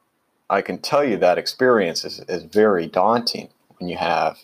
[0.50, 4.40] I can tell you that experience is, is very daunting when you have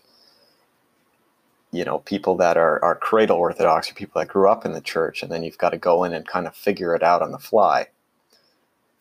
[1.74, 4.82] you know people that are, are cradle orthodox or people that grew up in the
[4.82, 7.32] church and then you've got to go in and kind of figure it out on
[7.32, 7.88] the fly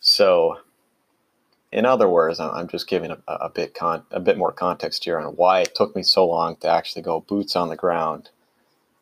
[0.01, 0.59] so
[1.70, 5.20] in other words i'm just giving a, a bit con, a bit more context here
[5.20, 8.31] on why it took me so long to actually go boots on the ground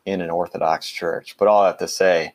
[0.05, 2.35] in an orthodox church but all i have to say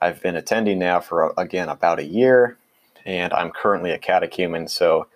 [0.00, 2.56] I've been attending now for, again, about a year,
[3.04, 4.68] and I'm currently a catechumen.
[4.68, 5.06] So,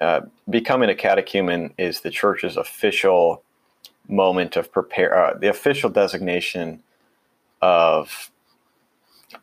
[0.00, 3.42] uh, becoming a catechumen is the church's official
[4.08, 6.82] moment of prepare, uh, the official designation
[7.62, 8.30] of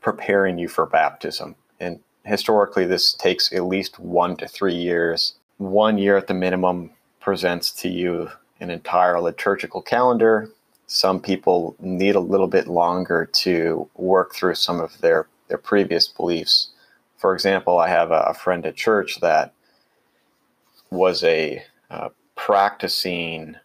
[0.02, 1.56] preparing you for baptism.
[1.80, 5.36] And historically, this takes at least one to three years.
[5.58, 8.30] One year at the minimum presents to you
[8.60, 10.50] an entire liturgical calendar
[10.88, 16.07] some people need a little bit longer to work through some of their, their previous
[16.07, 16.69] beliefs.
[17.17, 19.53] For example, I have a, a friend at church that
[20.89, 23.55] was a uh, practicing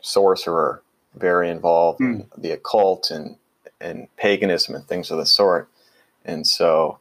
[0.00, 0.82] sorcerer,
[1.14, 2.06] very involved mm.
[2.06, 2.40] in hmm.
[2.40, 3.36] the occult and,
[3.80, 5.68] and paganism and things of the sort.
[6.24, 6.98] And so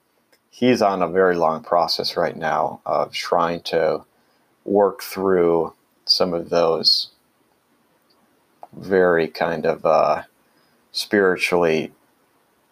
[0.50, 4.04] he's on a very long process right now of trying to
[4.64, 5.74] work through
[6.06, 7.12] some of those
[8.78, 10.24] very kind of uh,
[10.92, 11.92] spiritually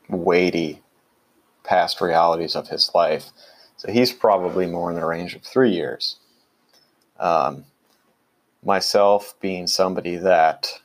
[0.09, 0.81] weighty
[1.63, 3.31] past realities of his life.
[3.77, 6.17] So he's probably more in the range of three years.
[7.19, 7.65] Um,
[8.63, 10.81] myself being somebody that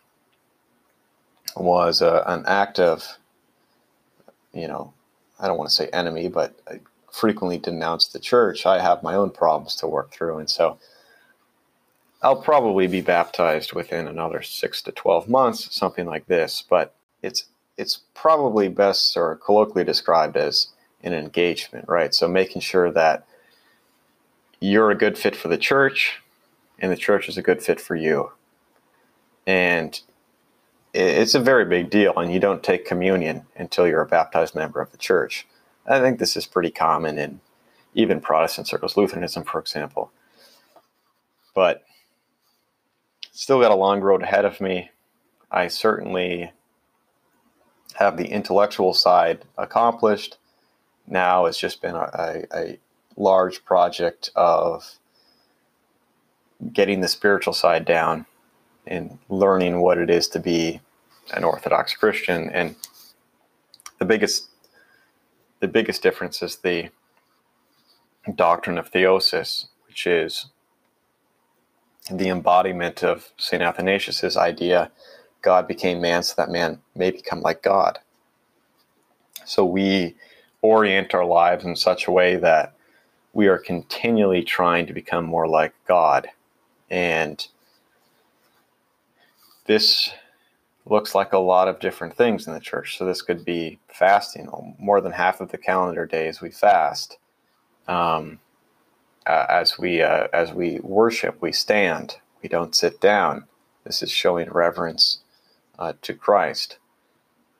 [1.56, 3.18] was a, an active,
[4.52, 4.92] you know,
[5.38, 6.80] I don't want to say enemy, but I
[7.12, 8.66] frequently denounced the church.
[8.66, 10.38] I have my own problems to work through.
[10.38, 10.78] And so
[12.20, 16.64] I'll probably be baptized within another six to 12 months, something like this.
[16.68, 17.44] But it's,
[17.76, 20.68] it's probably best or colloquially described as
[21.02, 22.12] an engagement, right?
[22.14, 23.24] So making sure that
[24.60, 26.20] you're a good fit for the church
[26.78, 28.32] and the church is a good fit for you.
[29.46, 30.00] And
[30.94, 34.80] it's a very big deal, and you don't take communion until you're a baptized member
[34.80, 35.46] of the church.
[35.86, 37.40] I think this is pretty common in
[37.94, 40.10] even Protestant circles, Lutheranism, for example.
[41.54, 41.84] But
[43.38, 44.90] still got a long road ahead of me.
[45.48, 46.50] I certainly
[47.94, 50.38] have the intellectual side accomplished.
[51.06, 52.10] Now it's just been a,
[52.52, 52.78] a, a
[53.16, 54.98] large project of
[56.72, 58.26] getting the spiritual side down
[58.88, 60.80] and learning what it is to be
[61.32, 62.50] an Orthodox Christian.
[62.50, 62.74] And
[64.00, 64.48] the biggest
[65.60, 66.90] the biggest difference is the
[68.34, 70.46] doctrine of theosis, which is
[72.10, 73.62] the embodiment of St.
[73.62, 74.90] Athanasius's idea
[75.42, 77.98] God became man so that man may become like God.
[79.44, 80.16] So we
[80.62, 82.74] orient our lives in such a way that
[83.32, 86.28] we are continually trying to become more like God.
[86.90, 87.46] And
[89.66, 90.10] this
[90.86, 92.98] looks like a lot of different things in the church.
[92.98, 94.48] So this could be fasting.
[94.78, 97.18] More than half of the calendar days we fast.
[97.86, 98.40] Um,
[99.28, 102.16] uh, as we uh, as we worship, we stand.
[102.42, 103.46] We don't sit down.
[103.84, 105.20] This is showing reverence
[105.78, 106.78] uh, to Christ,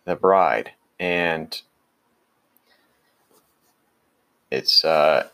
[0.07, 1.61] the bride, and
[4.51, 5.29] it's uh,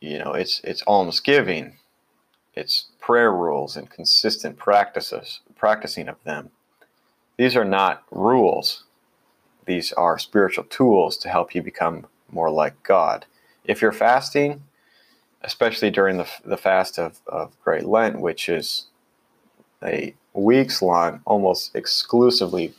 [0.00, 1.76] you know it's it's almsgiving,
[2.54, 6.50] it's prayer rules and consistent practices practicing of them
[7.38, 8.84] these are not rules.
[9.64, 13.26] These are spiritual tools to help you become more like God.
[13.64, 14.64] If you're fasting,
[15.42, 18.86] especially during the, the fast of, of Great Lent, which is
[19.82, 22.74] a weeks long, almost exclusively,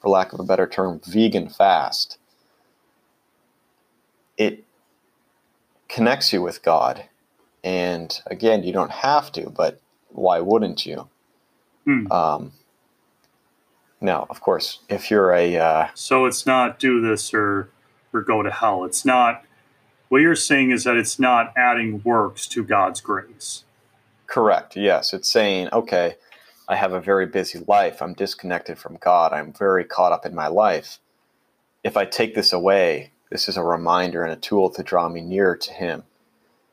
[0.00, 2.18] for lack of a better term, vegan fast,
[4.36, 4.64] it
[5.88, 7.04] connects you with God.
[7.64, 9.80] And again, you don't have to, but
[10.10, 11.08] why wouldn't you?
[11.84, 12.12] Hmm.
[12.12, 12.52] Um,
[14.00, 17.70] now, of course, if you're a uh, so it's not do this or
[18.12, 18.84] or go to hell.
[18.84, 19.44] It's not.
[20.08, 23.64] What you're saying is that it's not adding works to God's grace.
[24.26, 24.76] Correct.
[24.76, 26.16] Yes, it's saying, okay,
[26.68, 28.02] I have a very busy life.
[28.02, 29.32] I'm disconnected from God.
[29.32, 30.98] I'm very caught up in my life.
[31.82, 35.20] If I take this away, this is a reminder and a tool to draw me
[35.20, 36.02] nearer to Him.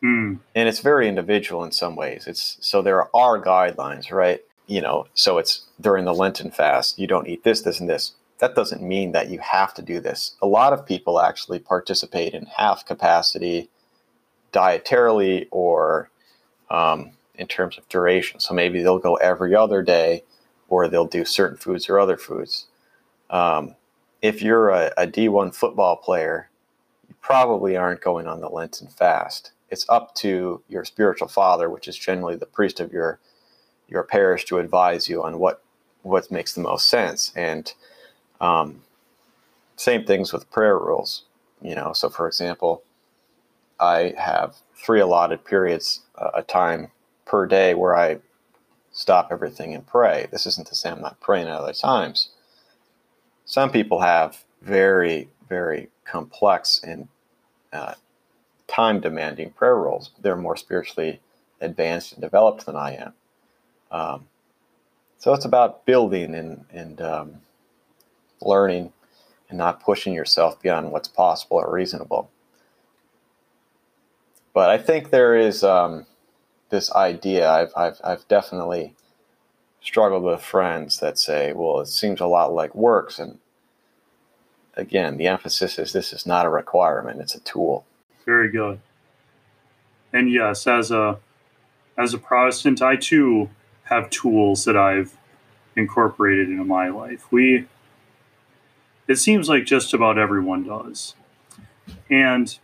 [0.04, 0.40] Mm.
[0.54, 2.28] And it's very individual in some ways.
[2.28, 4.42] It's so there are guidelines, right?
[4.68, 8.14] you know, so it's during the Lenten fast, you don't eat this, this, and this.
[8.40, 10.36] That doesn't mean that you have to do this.
[10.42, 13.70] A lot of people actually participate in half capacity
[14.52, 16.10] dietarily or
[16.70, 18.40] um, in terms of duration.
[18.40, 20.24] So maybe they'll go every other day
[20.68, 22.68] or they'll do certain foods or other foods.
[23.30, 23.76] Um,
[24.22, 26.50] if you're a a D1 football player,
[27.08, 29.52] you probably aren't going on the Lenten fast.
[29.70, 33.20] It's up to your spiritual father, which is generally the priest of your
[33.88, 35.62] your parish to advise you on what
[36.02, 37.32] what makes the most sense.
[37.36, 37.74] And
[38.42, 38.82] um,
[39.76, 41.24] same things with prayer rules.
[41.62, 42.84] You know, so for example,
[43.80, 46.92] I have three allotted periods uh, a time
[47.26, 48.20] per day where I
[48.92, 50.28] stop everything and pray.
[50.32, 52.30] This isn't to say I'm not praying at other times.
[53.46, 57.08] Some people have very, very complex and
[57.74, 57.96] uh,
[58.68, 60.12] time demanding prayer rules.
[60.22, 61.20] They're more spiritually
[61.62, 63.14] advanced and developed than I am.
[63.92, 64.28] Um,
[65.18, 67.42] so it's about building and, and um,
[68.42, 68.92] learning
[69.50, 72.30] and not pushing yourself beyond what's possible or reasonable.
[74.54, 76.06] But I think there is um,
[76.70, 78.96] this idea, I've, I've, I've definitely
[79.82, 83.20] struggled with friends that say, well, it seems a lot like works.
[83.20, 83.40] And
[84.76, 87.86] again, the emphasis is this is not a requirement, it's a tool.
[88.26, 88.80] Very good.
[90.12, 91.20] And yes, as a
[91.98, 93.50] as a Protestant, I too
[93.84, 95.16] have tools that I've
[95.76, 97.32] incorporated into my life.
[97.32, 97.66] We
[99.08, 101.16] it seems like just about everyone does.
[102.10, 102.58] And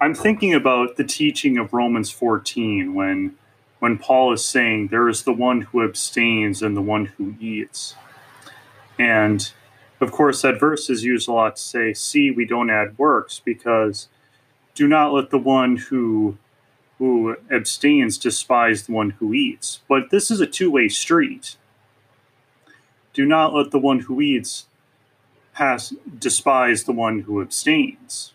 [0.00, 3.36] I'm thinking about the teaching of Romans 14 when
[3.80, 7.96] when Paul is saying there is the one who abstains and the one who eats.
[8.98, 9.52] And
[10.00, 13.40] Of course, that verse is used a lot to say, see, we don't add works
[13.44, 14.08] because
[14.74, 16.38] do not let the one who
[16.98, 19.80] who abstains despise the one who eats.
[19.88, 21.56] But this is a two-way street.
[23.12, 24.66] Do not let the one who eats
[25.54, 28.34] pass despise the one who abstains.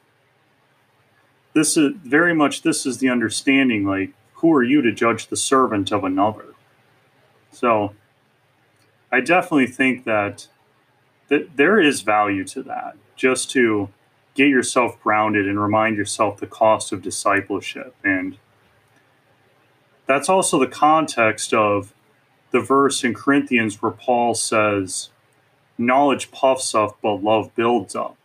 [1.53, 5.35] This is very much this is the understanding like who are you to judge the
[5.35, 6.53] servant of another?
[7.51, 7.95] So
[9.11, 10.47] I definitely think that
[11.29, 13.89] that there is value to that just to
[14.35, 18.37] get yourself grounded and remind yourself the cost of discipleship and
[20.05, 21.93] that's also the context of
[22.51, 25.09] the verse in Corinthians where Paul says
[25.77, 28.17] knowledge puffs up but love builds up.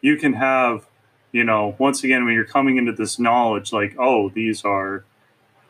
[0.00, 0.86] You can have
[1.32, 5.04] you know once again when you're coming into this knowledge like oh these are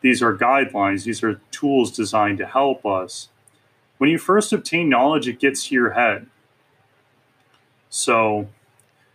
[0.01, 3.29] these are guidelines these are tools designed to help us.
[3.97, 6.27] When you first obtain knowledge it gets to your head.
[7.89, 8.47] So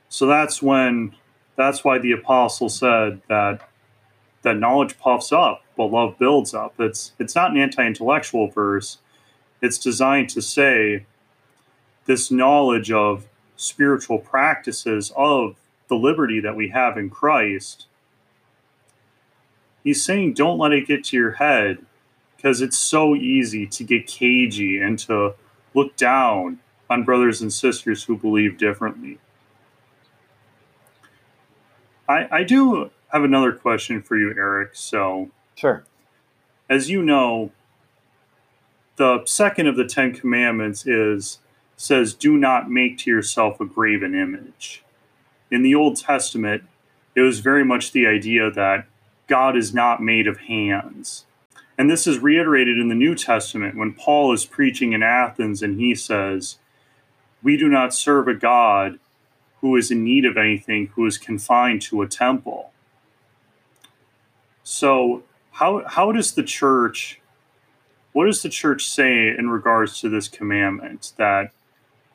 [0.08, 1.14] so that's when
[1.56, 3.68] that's why the apostle said that
[4.42, 6.74] that knowledge puffs up but love builds up.
[6.78, 8.98] It's it's not an anti-intellectual verse.
[9.60, 11.06] It's designed to say
[12.06, 13.26] this knowledge of
[13.56, 15.56] spiritual practices of
[15.88, 17.86] the liberty that we have in Christ
[19.86, 21.78] he's saying don't let it get to your head
[22.36, 25.32] because it's so easy to get cagey and to
[25.74, 26.58] look down
[26.90, 29.18] on brothers and sisters who believe differently.
[32.08, 34.70] I, I do have another question for you, Eric.
[34.72, 35.84] So, sure.
[36.68, 37.52] As you know,
[38.96, 41.38] the second of the Ten Commandments is
[41.76, 44.82] says, "Do not make to yourself a graven image."
[45.50, 46.64] In the Old Testament,
[47.14, 48.86] it was very much the idea that
[49.26, 51.24] God is not made of hands.
[51.78, 55.78] And this is reiterated in the New Testament when Paul is preaching in Athens and
[55.78, 56.58] he says,
[57.42, 58.98] We do not serve a God
[59.60, 62.70] who is in need of anything, who is confined to a temple.
[64.62, 65.22] So,
[65.52, 67.20] how, how does the church,
[68.12, 71.12] what does the church say in regards to this commandment?
[71.16, 71.50] That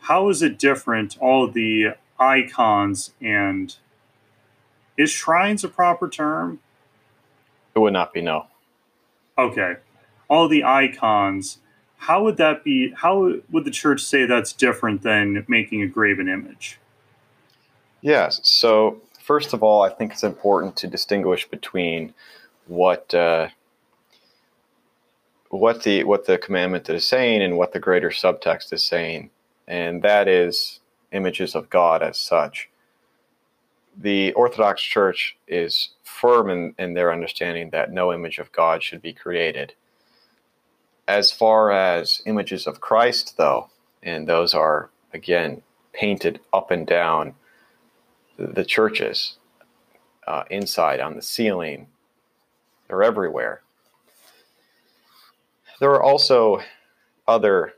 [0.02, 3.76] how is it different, all the icons and
[4.98, 6.60] is shrines a proper term?
[7.76, 8.48] It would not be no.
[9.38, 9.76] Okay.
[10.28, 11.60] All the icons,
[11.98, 12.94] how would that be?
[12.96, 16.80] How would the church say that's different than making a graven image?
[18.02, 18.40] Yes.
[18.44, 22.14] So, first of all, I think it's important to distinguish between
[22.68, 23.50] what uh,
[25.50, 29.30] what the what the commandment is saying and what the greater subtext is saying,
[29.72, 30.82] and that is
[31.14, 32.70] images of God as such.
[33.98, 39.02] The Orthodox Church is firm in, in their understanding that no image of God should
[39.02, 39.74] be created.
[41.08, 43.70] As far as images of Christ, though,
[44.04, 45.62] and those are again
[45.94, 47.36] painted up and down
[48.38, 49.38] the churches,
[50.28, 51.88] uh, inside on the ceiling,
[52.90, 53.62] they're everywhere.
[55.80, 56.60] There are also
[57.26, 57.74] other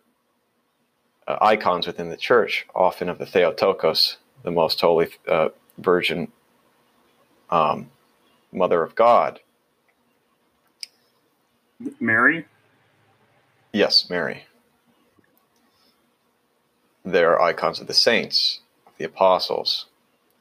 [1.28, 6.32] uh, icons within the church, often of the Theotokos, the most holy uh, Virgin
[7.50, 7.90] um,
[8.52, 9.40] Mother of God.
[12.00, 12.46] Mary?
[13.72, 14.46] Yes, Mary.
[17.04, 18.62] There are icons of the saints,
[18.98, 19.88] the apostles,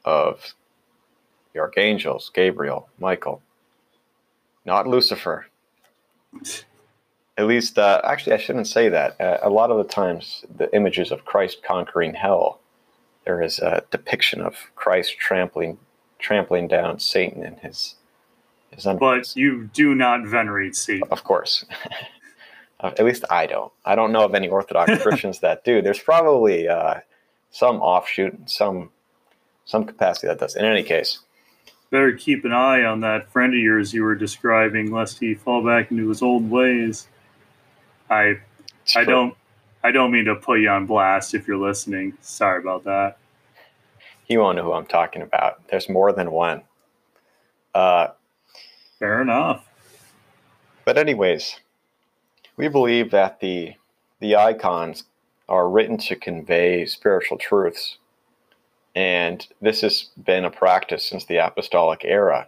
[0.05, 0.53] of
[1.53, 3.41] the archangels, Gabriel, Michael,
[4.65, 5.47] not Lucifer.
[7.37, 9.19] At least, uh, actually, I shouldn't say that.
[9.19, 12.59] Uh, a lot of the times, the images of Christ conquering hell,
[13.25, 15.79] there is a depiction of Christ trampling,
[16.19, 17.95] trampling down Satan and his
[18.99, 21.07] but you do not venerate Satan.
[21.11, 21.65] Of course.
[22.79, 23.71] At least I don't.
[23.85, 25.81] I don't know of any Orthodox Christians that do.
[25.81, 26.95] There's probably uh,
[27.51, 28.89] some offshoot, some
[29.65, 30.55] some capacity that does.
[30.57, 31.19] In any case,
[31.89, 35.63] better keep an eye on that friend of yours you were describing, lest he fall
[35.63, 37.07] back into his old ways.
[38.13, 38.39] I
[38.95, 39.35] I don't
[39.83, 42.17] I don't mean to put you on blast if you're listening.
[42.21, 43.17] Sorry about that.
[44.27, 45.67] You won't know who I'm talking about.
[45.67, 46.61] There's more than one.
[47.73, 48.09] Uh,
[48.99, 49.67] Fair enough.
[50.85, 51.59] But anyways,
[52.55, 53.73] we believe that the
[54.19, 55.03] the icons
[55.49, 57.97] are written to convey spiritual truths.
[58.95, 62.47] And this has been a practice since the apostolic era.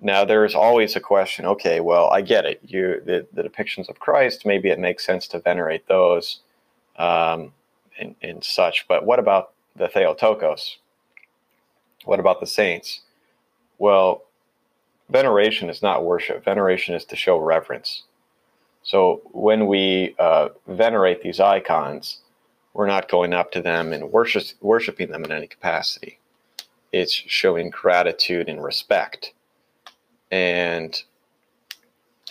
[0.00, 2.60] Now there's always a question, okay, well, I get it.
[2.66, 6.40] You the, the depictions of Christ, maybe it makes sense to venerate those
[6.96, 7.52] um,
[7.98, 10.78] and, and such, but what about the Theotokos?
[12.04, 13.00] What about the saints?
[13.78, 14.24] Well,
[15.08, 16.44] veneration is not worship.
[16.44, 18.04] Veneration is to show reverence.
[18.82, 22.20] So when we uh, venerate these icons,
[22.72, 26.18] we're not going up to them and worship, worshiping them in any capacity.
[26.92, 29.32] It's showing gratitude and respect.
[30.30, 31.02] And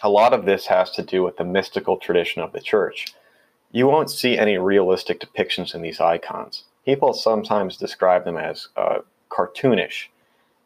[0.04, 3.08] a lot of this has to do with the mystical tradition of the church.
[3.72, 6.64] You won't see any realistic depictions in these icons.
[6.86, 9.00] People sometimes describe them as uh,
[9.30, 10.08] cartoonish,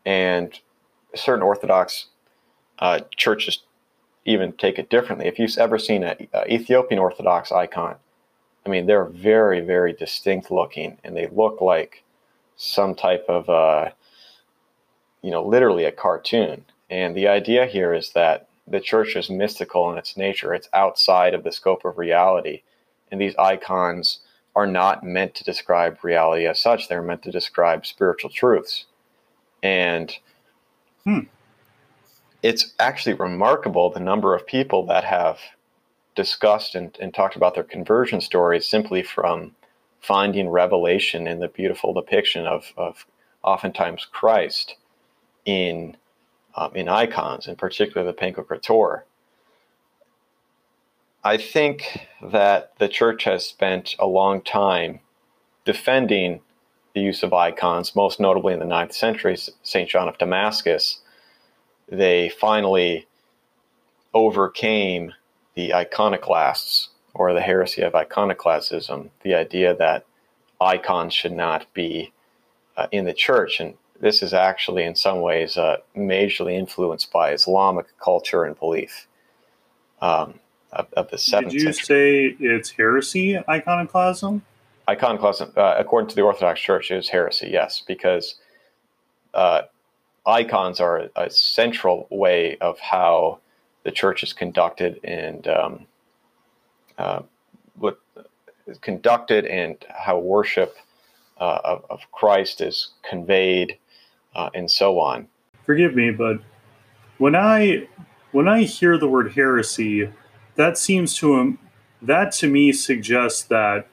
[0.05, 0.59] and
[1.15, 2.07] certain Orthodox
[2.79, 3.59] uh, churches
[4.25, 5.27] even take it differently.
[5.27, 7.95] If you've ever seen an Ethiopian Orthodox icon,
[8.65, 12.03] I mean, they're very, very distinct looking, and they look like
[12.57, 13.91] some type of, uh,
[15.21, 16.65] you know, literally a cartoon.
[16.89, 21.33] And the idea here is that the church is mystical in its nature, it's outside
[21.33, 22.61] of the scope of reality.
[23.11, 24.19] And these icons
[24.55, 28.85] are not meant to describe reality as such, they're meant to describe spiritual truths.
[29.63, 30.15] And
[31.03, 31.19] hmm,
[32.41, 35.39] it's actually remarkable the number of people that have
[36.15, 39.55] discussed and, and talked about their conversion stories simply from
[40.01, 43.05] finding revelation in the beautiful depiction of, of
[43.43, 44.75] oftentimes Christ
[45.45, 45.97] in
[46.55, 49.03] um, in icons, in particular the Pantocrator.
[51.23, 55.01] I think that the church has spent a long time
[55.65, 56.41] defending
[56.93, 59.89] the use of icons, most notably in the ninth century, St.
[59.89, 61.01] John of Damascus.
[61.87, 63.07] They finally
[64.13, 65.13] overcame
[65.55, 70.05] the iconoclasts or the heresy of iconoclastism, the idea that
[70.61, 72.11] icons should not be
[72.77, 73.59] uh, in the church.
[73.59, 79.07] And this is actually, in some ways, uh, majorly influenced by Islamic culture and belief
[80.01, 80.39] um,
[80.71, 81.51] of, of, the seventh.
[81.51, 82.37] Did you century.
[82.37, 84.41] say it's heresy iconoclasm?
[84.87, 87.49] Iconoclasm, uh, according to the Orthodox Church, is heresy.
[87.51, 88.35] Yes, because
[89.33, 89.63] uh,
[90.25, 93.39] icons are a, a, central way of how
[93.83, 95.85] the church is conducted and um,
[96.97, 97.21] uh,
[97.75, 97.99] what
[98.81, 100.75] conducted and how worship
[101.39, 103.77] uh, of, of, Christ is conveyed
[104.35, 105.27] uh, and so on.
[105.65, 106.39] Forgive me, but
[107.17, 107.87] when I
[108.31, 110.09] when I hear the word heresy,
[110.55, 111.59] that seems to um,
[112.01, 113.87] that to me suggests that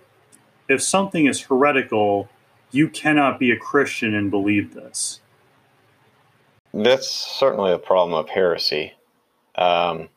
[0.68, 2.28] if something is heretical,
[2.70, 5.20] you cannot be a Christian and believe this.
[6.72, 8.92] That's certainly a problem of heresy.
[9.54, 10.08] Um,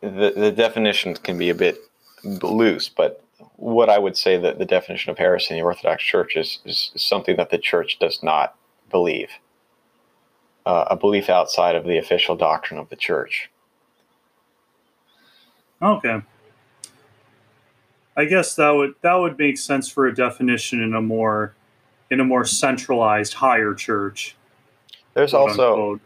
[0.00, 1.78] the the definitions can be a bit
[2.24, 3.22] loose, but
[3.56, 6.92] what I would say that the definition of heresy in the Orthodox Church is, is
[6.96, 8.56] something that the Church does not
[8.90, 9.30] believe,
[10.66, 13.50] uh, a belief outside of the official doctrine of the Church.
[15.80, 16.20] Okay.
[18.16, 21.54] I guess that would that would make sense for a definition in a more
[22.10, 24.34] in a more centralized higher church.
[25.14, 26.00] There's also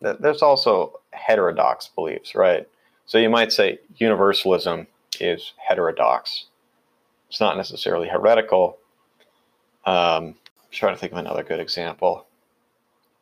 [0.00, 0.20] unquote.
[0.20, 2.68] there's also heterodox beliefs, right?
[3.06, 4.88] So you might say universalism
[5.20, 6.46] is heterodox.
[7.28, 8.78] It's not necessarily heretical.
[9.84, 9.94] Um,
[10.24, 10.34] I'm
[10.70, 12.26] trying to think of another good example.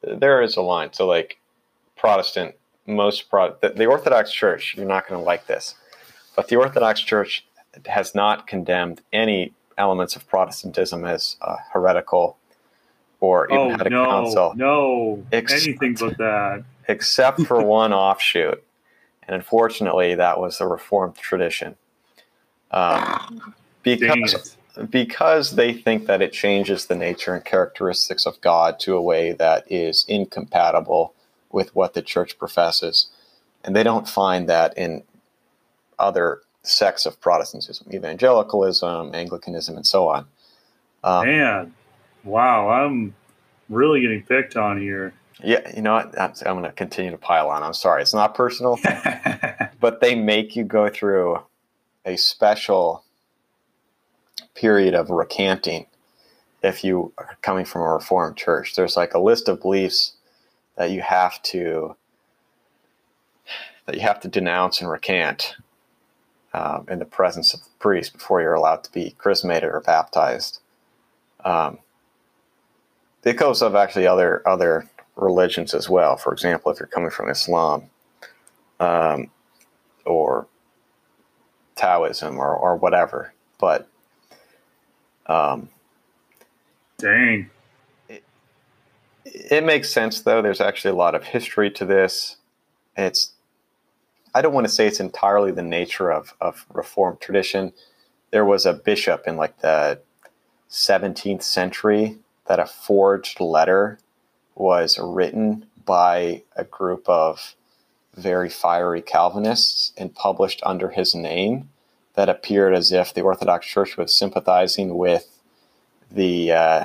[0.03, 0.93] There is a line.
[0.93, 1.39] So, like
[1.97, 2.55] Protestant,
[2.87, 5.75] most Pro- the, the Orthodox Church, you're not going to like this,
[6.37, 7.47] but the Orthodox Church
[7.87, 12.37] has not condemned any elements of Protestantism as uh, heretical
[13.21, 14.53] or even oh, had a no, council.
[14.57, 16.65] No, except, anything but that.
[16.89, 18.63] Except for one offshoot.
[19.27, 21.77] And unfortunately, that was the Reformed tradition.
[22.71, 24.57] Um, because,
[24.91, 29.33] because they think that it changes the nature and characteristics of God to a way
[29.33, 31.15] that is incompatible
[31.51, 33.09] with what the church professes.
[33.65, 35.03] And they don't find that in
[35.99, 40.27] other sects of Protestantism, evangelicalism, Anglicanism, and so on.
[41.03, 41.75] Um, Man,
[42.25, 43.15] wow, I'm
[43.69, 45.15] really getting picked on here.
[45.43, 46.21] Yeah, you know what?
[46.21, 47.63] I'm, I'm going to continue to pile on.
[47.63, 48.03] I'm sorry.
[48.03, 48.79] It's not personal,
[49.81, 51.41] but they make you go through
[52.09, 53.05] a special
[54.55, 55.87] period of recanting
[56.63, 58.75] if you are coming from a reformed church.
[58.75, 60.15] There's like a list of beliefs
[60.77, 61.97] that you have to
[63.87, 65.57] that you have to denounce and recant
[66.53, 70.61] um, in the presence of the priest before you're allowed to be chrismated or baptized.
[71.45, 71.79] Um,
[73.25, 76.17] it goes of actually other other religions as well.
[76.17, 77.91] For example, if you're coming from Islam
[78.81, 79.31] um,
[80.07, 80.47] or
[81.79, 83.33] Taoism or, or whatever.
[83.59, 83.89] But
[85.27, 85.69] um,
[86.99, 87.51] dang,
[88.09, 88.25] it,
[89.25, 90.43] it makes sense though.
[90.43, 92.37] There's actually a lot of history to this.
[92.97, 93.33] It's
[94.35, 97.73] I don't want to say it's entirely the nature of, of Reformed tradition.
[98.31, 100.01] There was a bishop in like the
[100.71, 103.99] 17th century that a forged letter
[104.55, 107.55] was written by a group of
[108.19, 111.71] very fiery Calvinists and published under his name
[112.15, 115.41] that appeared as if the Orthodox Church was sympathizing with
[116.11, 116.85] the uh,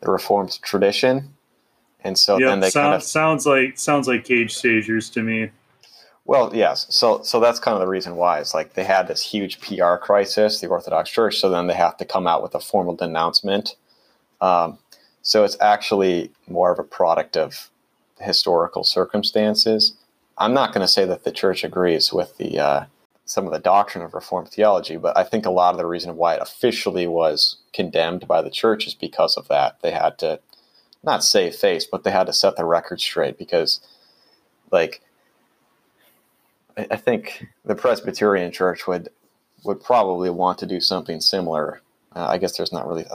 [0.00, 1.34] the Reformed tradition,
[2.02, 5.22] and so yep, then they sound, kind of sounds like sounds like cage stagers to
[5.22, 5.50] me.
[6.26, 6.86] well, yes.
[6.90, 9.96] So so that's kind of the reason why it's like they had this huge PR
[9.96, 11.38] crisis, the Orthodox Church.
[11.38, 13.76] So then they have to come out with a formal denouncement.
[14.40, 14.78] Um,
[15.22, 17.70] so it's actually more of a product of
[18.20, 19.94] historical circumstances.
[20.38, 22.84] I'm not going to say that the church agrees with the uh,
[23.24, 26.16] some of the doctrine of Reformed theology, but I think a lot of the reason
[26.16, 29.80] why it officially was condemned by the church is because of that.
[29.82, 30.40] They had to
[31.02, 33.80] not save face, but they had to set the record straight because,
[34.70, 35.00] like,
[36.76, 39.08] I think the Presbyterian Church would
[39.64, 41.80] would probably want to do something similar.
[42.14, 43.06] Uh, I guess there's not really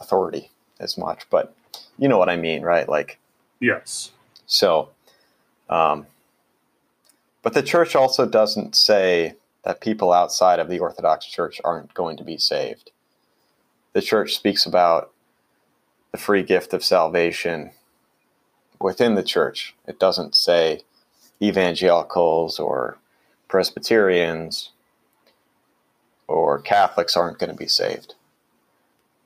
[0.00, 0.50] authority
[0.80, 1.54] as much, but
[1.98, 2.88] you know what I mean, right?
[2.88, 3.18] Like,
[3.60, 4.10] Yes.
[4.46, 4.88] so,
[5.70, 6.06] um,
[7.42, 12.16] but the church also doesn't say that people outside of the Orthodox Church aren't going
[12.16, 12.90] to be saved.
[13.92, 15.12] The church speaks about
[16.10, 17.70] the free gift of salvation
[18.80, 19.74] within the church.
[19.86, 20.82] It doesn't say
[21.40, 22.98] evangelicals or
[23.48, 24.70] Presbyterians
[26.26, 28.14] or Catholics aren't going to be saved.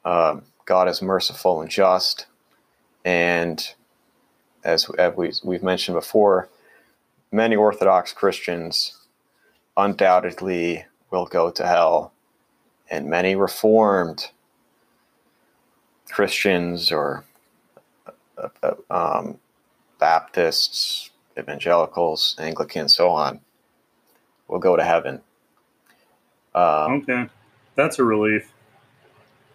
[0.05, 2.27] Um, God is merciful and just,
[3.05, 3.75] and
[4.65, 6.49] as, as we, we've mentioned before,
[7.32, 8.98] many Orthodox Christians
[9.77, 12.12] undoubtedly will go to hell,
[12.90, 14.31] and many Reformed
[16.11, 17.24] Christians or
[18.39, 19.39] uh, uh, um,
[19.98, 23.40] Baptists, evangelicals, Anglicans, so on,
[24.48, 25.20] will go to heaven.
[26.55, 27.28] Um, Okay.
[27.74, 28.53] That's a relief.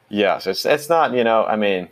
[0.09, 1.89] Yes, it's it's not you know I mean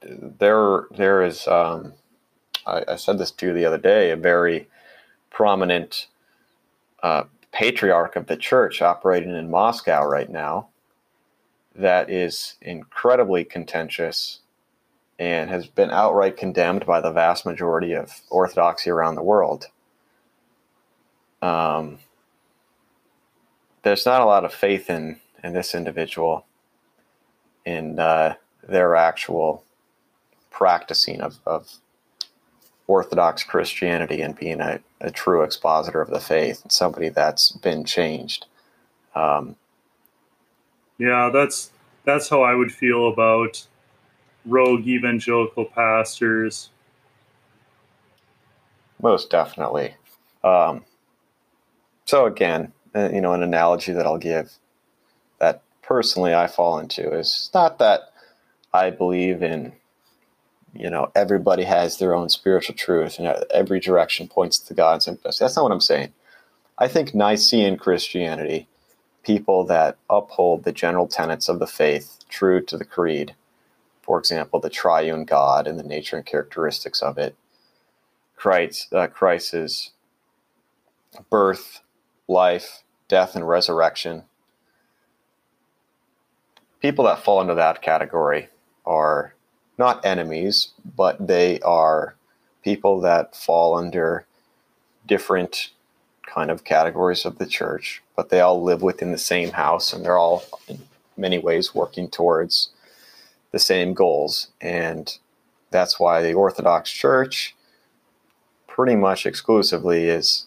[0.00, 1.92] there there is um,
[2.66, 4.68] I, I said this to you the other day a very
[5.30, 6.08] prominent
[7.02, 10.68] uh, patriarch of the church operating in Moscow right now
[11.74, 14.40] that is incredibly contentious
[15.18, 19.68] and has been outright condemned by the vast majority of orthodoxy around the world.
[21.40, 21.98] Um,
[23.82, 26.46] there's not a lot of faith in in this individual
[27.64, 28.34] in uh,
[28.66, 29.64] their actual
[30.50, 31.78] practicing of, of
[32.92, 38.44] Orthodox Christianity and being a, a true expositor of the faith, somebody that's been changed.
[39.14, 39.56] Um,
[40.98, 41.70] Yeah, that's
[42.04, 43.66] that's how I would feel about
[44.44, 46.68] rogue evangelical pastors.
[49.00, 49.94] most definitely.
[50.44, 50.84] Um,
[52.04, 54.52] so again, uh, you know, an analogy that I'll give
[55.38, 58.12] that personally I fall into is not that
[58.74, 59.72] I believe in,
[60.74, 65.02] you know, everybody has their own spiritual truth and every direction points to God.
[65.02, 65.44] simplicity.
[65.44, 66.12] That's not what I'm saying.
[66.78, 68.68] I think Nicene Christianity,
[69.22, 73.34] people that uphold the general tenets of the faith, true to the creed,
[74.02, 77.36] for example, the triune God and the nature and characteristics of it,
[78.36, 79.92] Christ, uh, Christ's
[81.30, 81.80] birth,
[82.26, 84.24] life, death, and resurrection.
[86.80, 88.48] People that fall into that category
[88.84, 89.34] are
[89.78, 92.14] not enemies, but they are
[92.62, 94.26] people that fall under
[95.06, 95.70] different
[96.26, 100.04] kind of categories of the church, but they all live within the same house and
[100.04, 100.78] they're all in
[101.16, 102.70] many ways working towards
[103.50, 104.48] the same goals.
[104.60, 105.18] And
[105.70, 107.54] that's why the Orthodox Church
[108.66, 110.46] pretty much exclusively is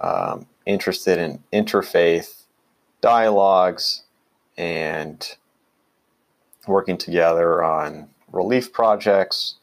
[0.00, 2.44] um, interested in interfaith
[3.00, 4.04] dialogues
[4.56, 5.36] and
[6.68, 9.56] working together on relief projects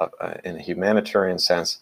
[0.00, 1.78] uh, uh, in a humanitarian sense,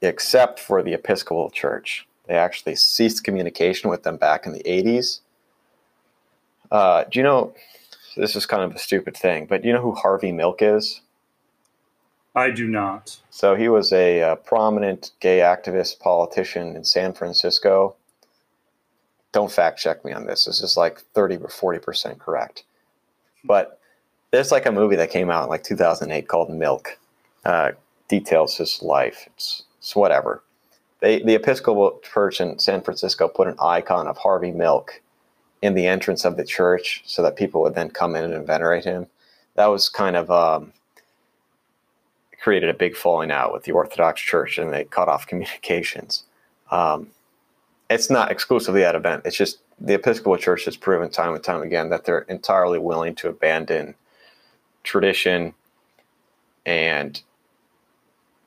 [0.00, 2.06] except for the Episcopal Church.
[2.26, 5.20] They actually ceased communication with them back in the 80s.
[6.70, 7.54] Uh, do you know?
[8.16, 11.00] This is kind of a stupid thing, but do you know who Harvey Milk is?
[12.34, 13.18] I do not.
[13.30, 17.96] So he was a, uh prominent gay activist politician in San Francisco.
[19.32, 20.44] Don't fact check me on this.
[20.44, 22.64] This is like 30 or 40% correct.
[23.44, 23.79] But
[24.30, 26.98] there's like a movie that came out in like 2008 called Milk.
[27.44, 27.72] Uh,
[28.10, 29.24] details his life.
[29.28, 30.42] It's, it's whatever.
[30.98, 35.00] They, the Episcopal Church in San Francisco put an icon of Harvey Milk
[35.62, 38.84] in the entrance of the church so that people would then come in and venerate
[38.84, 39.06] him.
[39.54, 40.72] That was kind of um,
[42.42, 46.24] created a big falling out with the Orthodox Church, and they cut off communications.
[46.70, 47.08] Um,
[47.88, 49.22] it's not exclusively that event.
[49.24, 53.14] It's just the Episcopal Church has proven time and time again that they're entirely willing
[53.16, 53.94] to abandon
[54.82, 55.54] tradition
[56.66, 57.22] and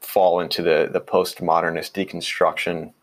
[0.02, 2.94] fall into the, the postmodernist deconstruction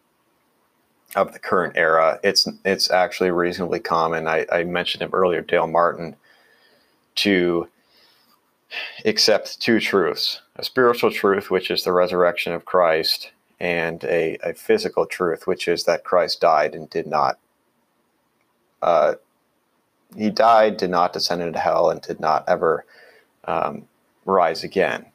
[1.17, 4.29] of the current era, it's it's actually reasonably common.
[4.29, 6.15] I, I mentioned him earlier, Dale Martin,
[7.17, 7.69] to
[9.05, 14.55] accept two truths: a spiritual truth, which is the resurrection of Christ, and a, a
[14.55, 17.39] physical truth, which is that Christ died and did not.
[18.81, 19.15] Uh,
[20.17, 22.85] he died, did not descend into hell, and did not ever
[23.51, 23.89] um,
[24.25, 25.07] rise again.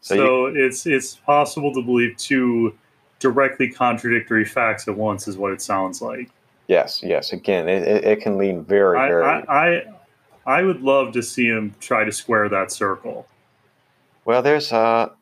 [0.00, 2.76] So, so you, it's it's possible to believe two
[3.18, 6.30] directly contradictory facts at once, is what it sounds like.
[6.68, 7.32] Yes, yes.
[7.32, 9.24] Again, it, it, can lean very, I, very.
[9.24, 9.82] I, I
[10.46, 13.26] I would love to see him try to square that circle.
[14.24, 15.12] Well, there's a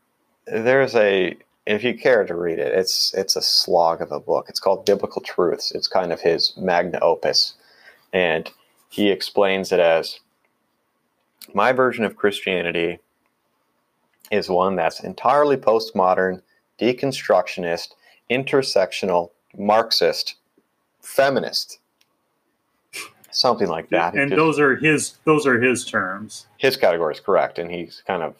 [0.47, 1.37] there's a
[1.67, 4.47] if you care to read it, it's it's a slog of a book.
[4.49, 5.73] It's called Biblical Truths.
[5.73, 7.55] It's kind of his magna opus,
[8.13, 8.51] and
[8.91, 10.21] he explains it as
[11.53, 12.99] my version of Christianity
[14.31, 16.43] is one that's entirely postmodern,
[16.79, 17.95] deconstructionist,
[18.31, 20.37] intersectional, Marxist,
[21.01, 21.79] feminist,
[23.31, 24.15] something like that.
[24.15, 26.47] And just, those are his those are his terms.
[26.57, 28.35] His category is correct, and he's kind of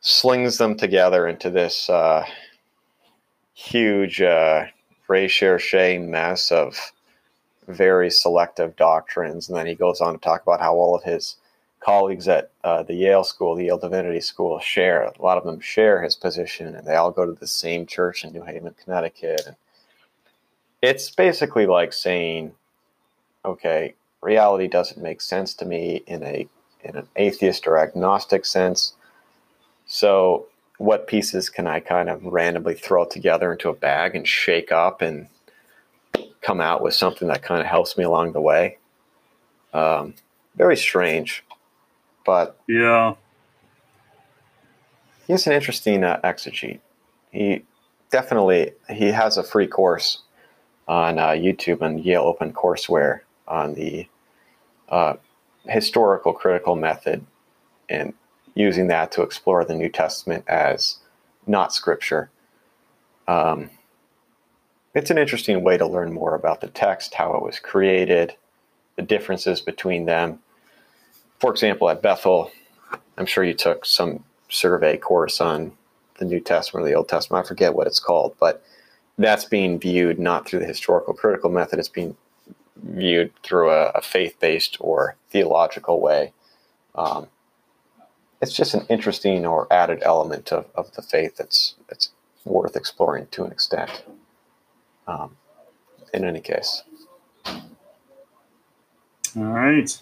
[0.00, 2.24] slings them together into this uh,
[3.54, 4.64] huge uh,
[5.08, 6.92] recherche mess of
[7.68, 9.48] very selective doctrines.
[9.48, 11.36] And then he goes on to talk about how all of his
[11.80, 15.02] colleagues at uh, the Yale School, the Yale Divinity School, share.
[15.02, 18.24] A lot of them share his position, and they all go to the same church
[18.24, 19.42] in New Haven, Connecticut.
[19.46, 19.56] And
[20.82, 22.52] it's basically like saying,
[23.44, 26.46] okay, reality doesn't make sense to me in a
[26.82, 28.94] in an atheist or agnostic sense.
[29.86, 30.46] So,
[30.78, 35.02] what pieces can I kind of randomly throw together into a bag and shake up
[35.02, 35.26] and
[36.40, 38.78] come out with something that kind of helps me along the way?
[39.74, 40.14] Um,
[40.56, 41.44] very strange,
[42.24, 43.14] but yeah,
[45.26, 46.80] he's an interesting uh, exegete.
[47.30, 47.64] He
[48.10, 50.22] definitely he has a free course
[50.88, 54.08] on uh, YouTube and Yale Open Courseware on the
[54.88, 55.14] uh,
[55.66, 57.24] historical critical method,
[57.88, 58.14] and
[58.54, 60.96] using that to explore the New Testament as
[61.46, 62.30] not scripture.
[63.28, 63.70] Um,
[64.94, 68.34] it's an interesting way to learn more about the text, how it was created,
[68.96, 70.40] the differences between them.
[71.40, 72.50] For example, at Bethel,
[73.16, 75.72] I'm sure you took some survey course on
[76.18, 77.44] the New Testament or the Old Testament.
[77.44, 78.62] I forget what it's called, but
[79.16, 82.16] that's being viewed not through the historical critical method, it's being
[82.82, 86.32] viewed through a, a faith based or theological way.
[86.94, 87.28] Um,
[88.42, 92.10] it's just an interesting or added element of, of the faith that's that's
[92.44, 94.04] worth exploring to an extent.
[95.06, 95.36] Um,
[96.12, 96.82] in any case.
[99.36, 100.00] All right.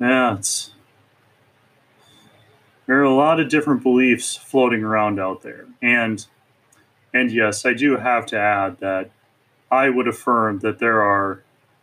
[0.00, 0.70] Yeah, it's
[2.86, 6.24] there are a lot of different beliefs floating around out there, and
[7.12, 9.10] and yes, I do have to add that
[9.70, 11.42] I would affirm that there are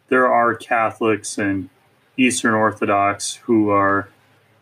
[0.10, 1.70] there are Catholics and
[2.18, 4.10] Eastern Orthodox who are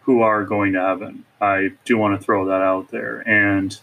[0.09, 1.23] who are going to heaven.
[1.39, 3.19] I do want to throw that out there.
[3.29, 3.79] And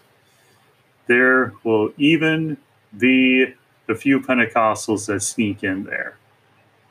[1.07, 2.57] there will even
[2.97, 3.55] be
[3.89, 6.17] a few Pentecostals that sneak in there.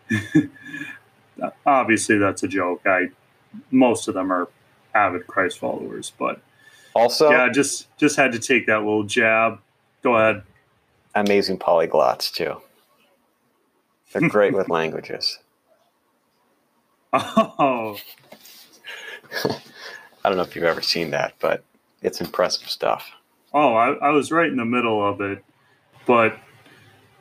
[1.65, 2.81] Obviously, that's a joke.
[2.85, 3.09] I
[3.71, 4.47] most of them are
[4.93, 6.41] avid Christ followers, but
[6.93, 9.59] also, yeah, just just had to take that little jab.
[10.01, 10.43] Go ahead.
[11.13, 12.61] Amazing polyglots too.
[14.11, 15.39] They're great with languages.
[17.17, 17.97] Oh,
[20.23, 21.63] I don't know if you've ever seen that, but
[22.01, 23.09] it's impressive stuff.
[23.53, 25.43] Oh, I, I was right in the middle of it.
[26.05, 26.37] But,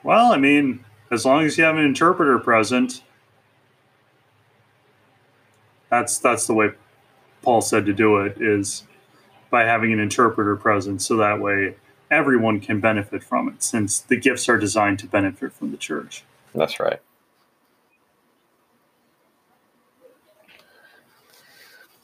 [0.02, 3.02] well, I mean, as long as you have an interpreter present,
[5.94, 6.70] that's that's the way
[7.42, 8.84] Paul said to do it is
[9.50, 11.76] by having an interpreter present so that way
[12.10, 16.24] everyone can benefit from it since the gifts are designed to benefit from the church.
[16.54, 17.00] That's right.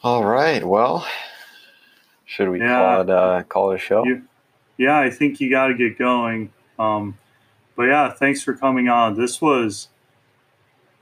[0.03, 0.65] All right.
[0.65, 1.07] Well,
[2.25, 2.79] should we yeah.
[2.79, 4.05] call it uh, call it a show?
[4.05, 4.23] You,
[4.79, 6.53] yeah, I think you got to get going.
[6.79, 7.19] Um,
[7.77, 9.19] but yeah, thanks for coming on.
[9.19, 9.89] This was,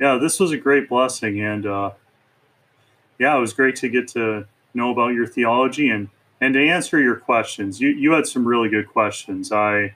[0.00, 1.90] yeah, this was a great blessing, and uh,
[3.18, 6.08] yeah, it was great to get to know about your theology and
[6.40, 7.80] and to answer your questions.
[7.80, 9.52] You you had some really good questions.
[9.52, 9.94] I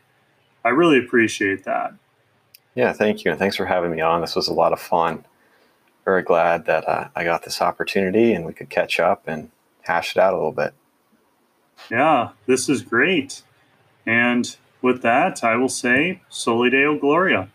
[0.65, 1.95] I really appreciate that.
[2.75, 4.21] Yeah, thank you, and thanks for having me on.
[4.21, 5.25] This was a lot of fun
[6.05, 9.51] very glad that uh, I got this opportunity and we could catch up and
[9.83, 10.75] hash it out a little bit.
[11.91, 13.43] Yeah, this is great.
[14.07, 17.49] And with that, I will say, Soli Deo Gloria.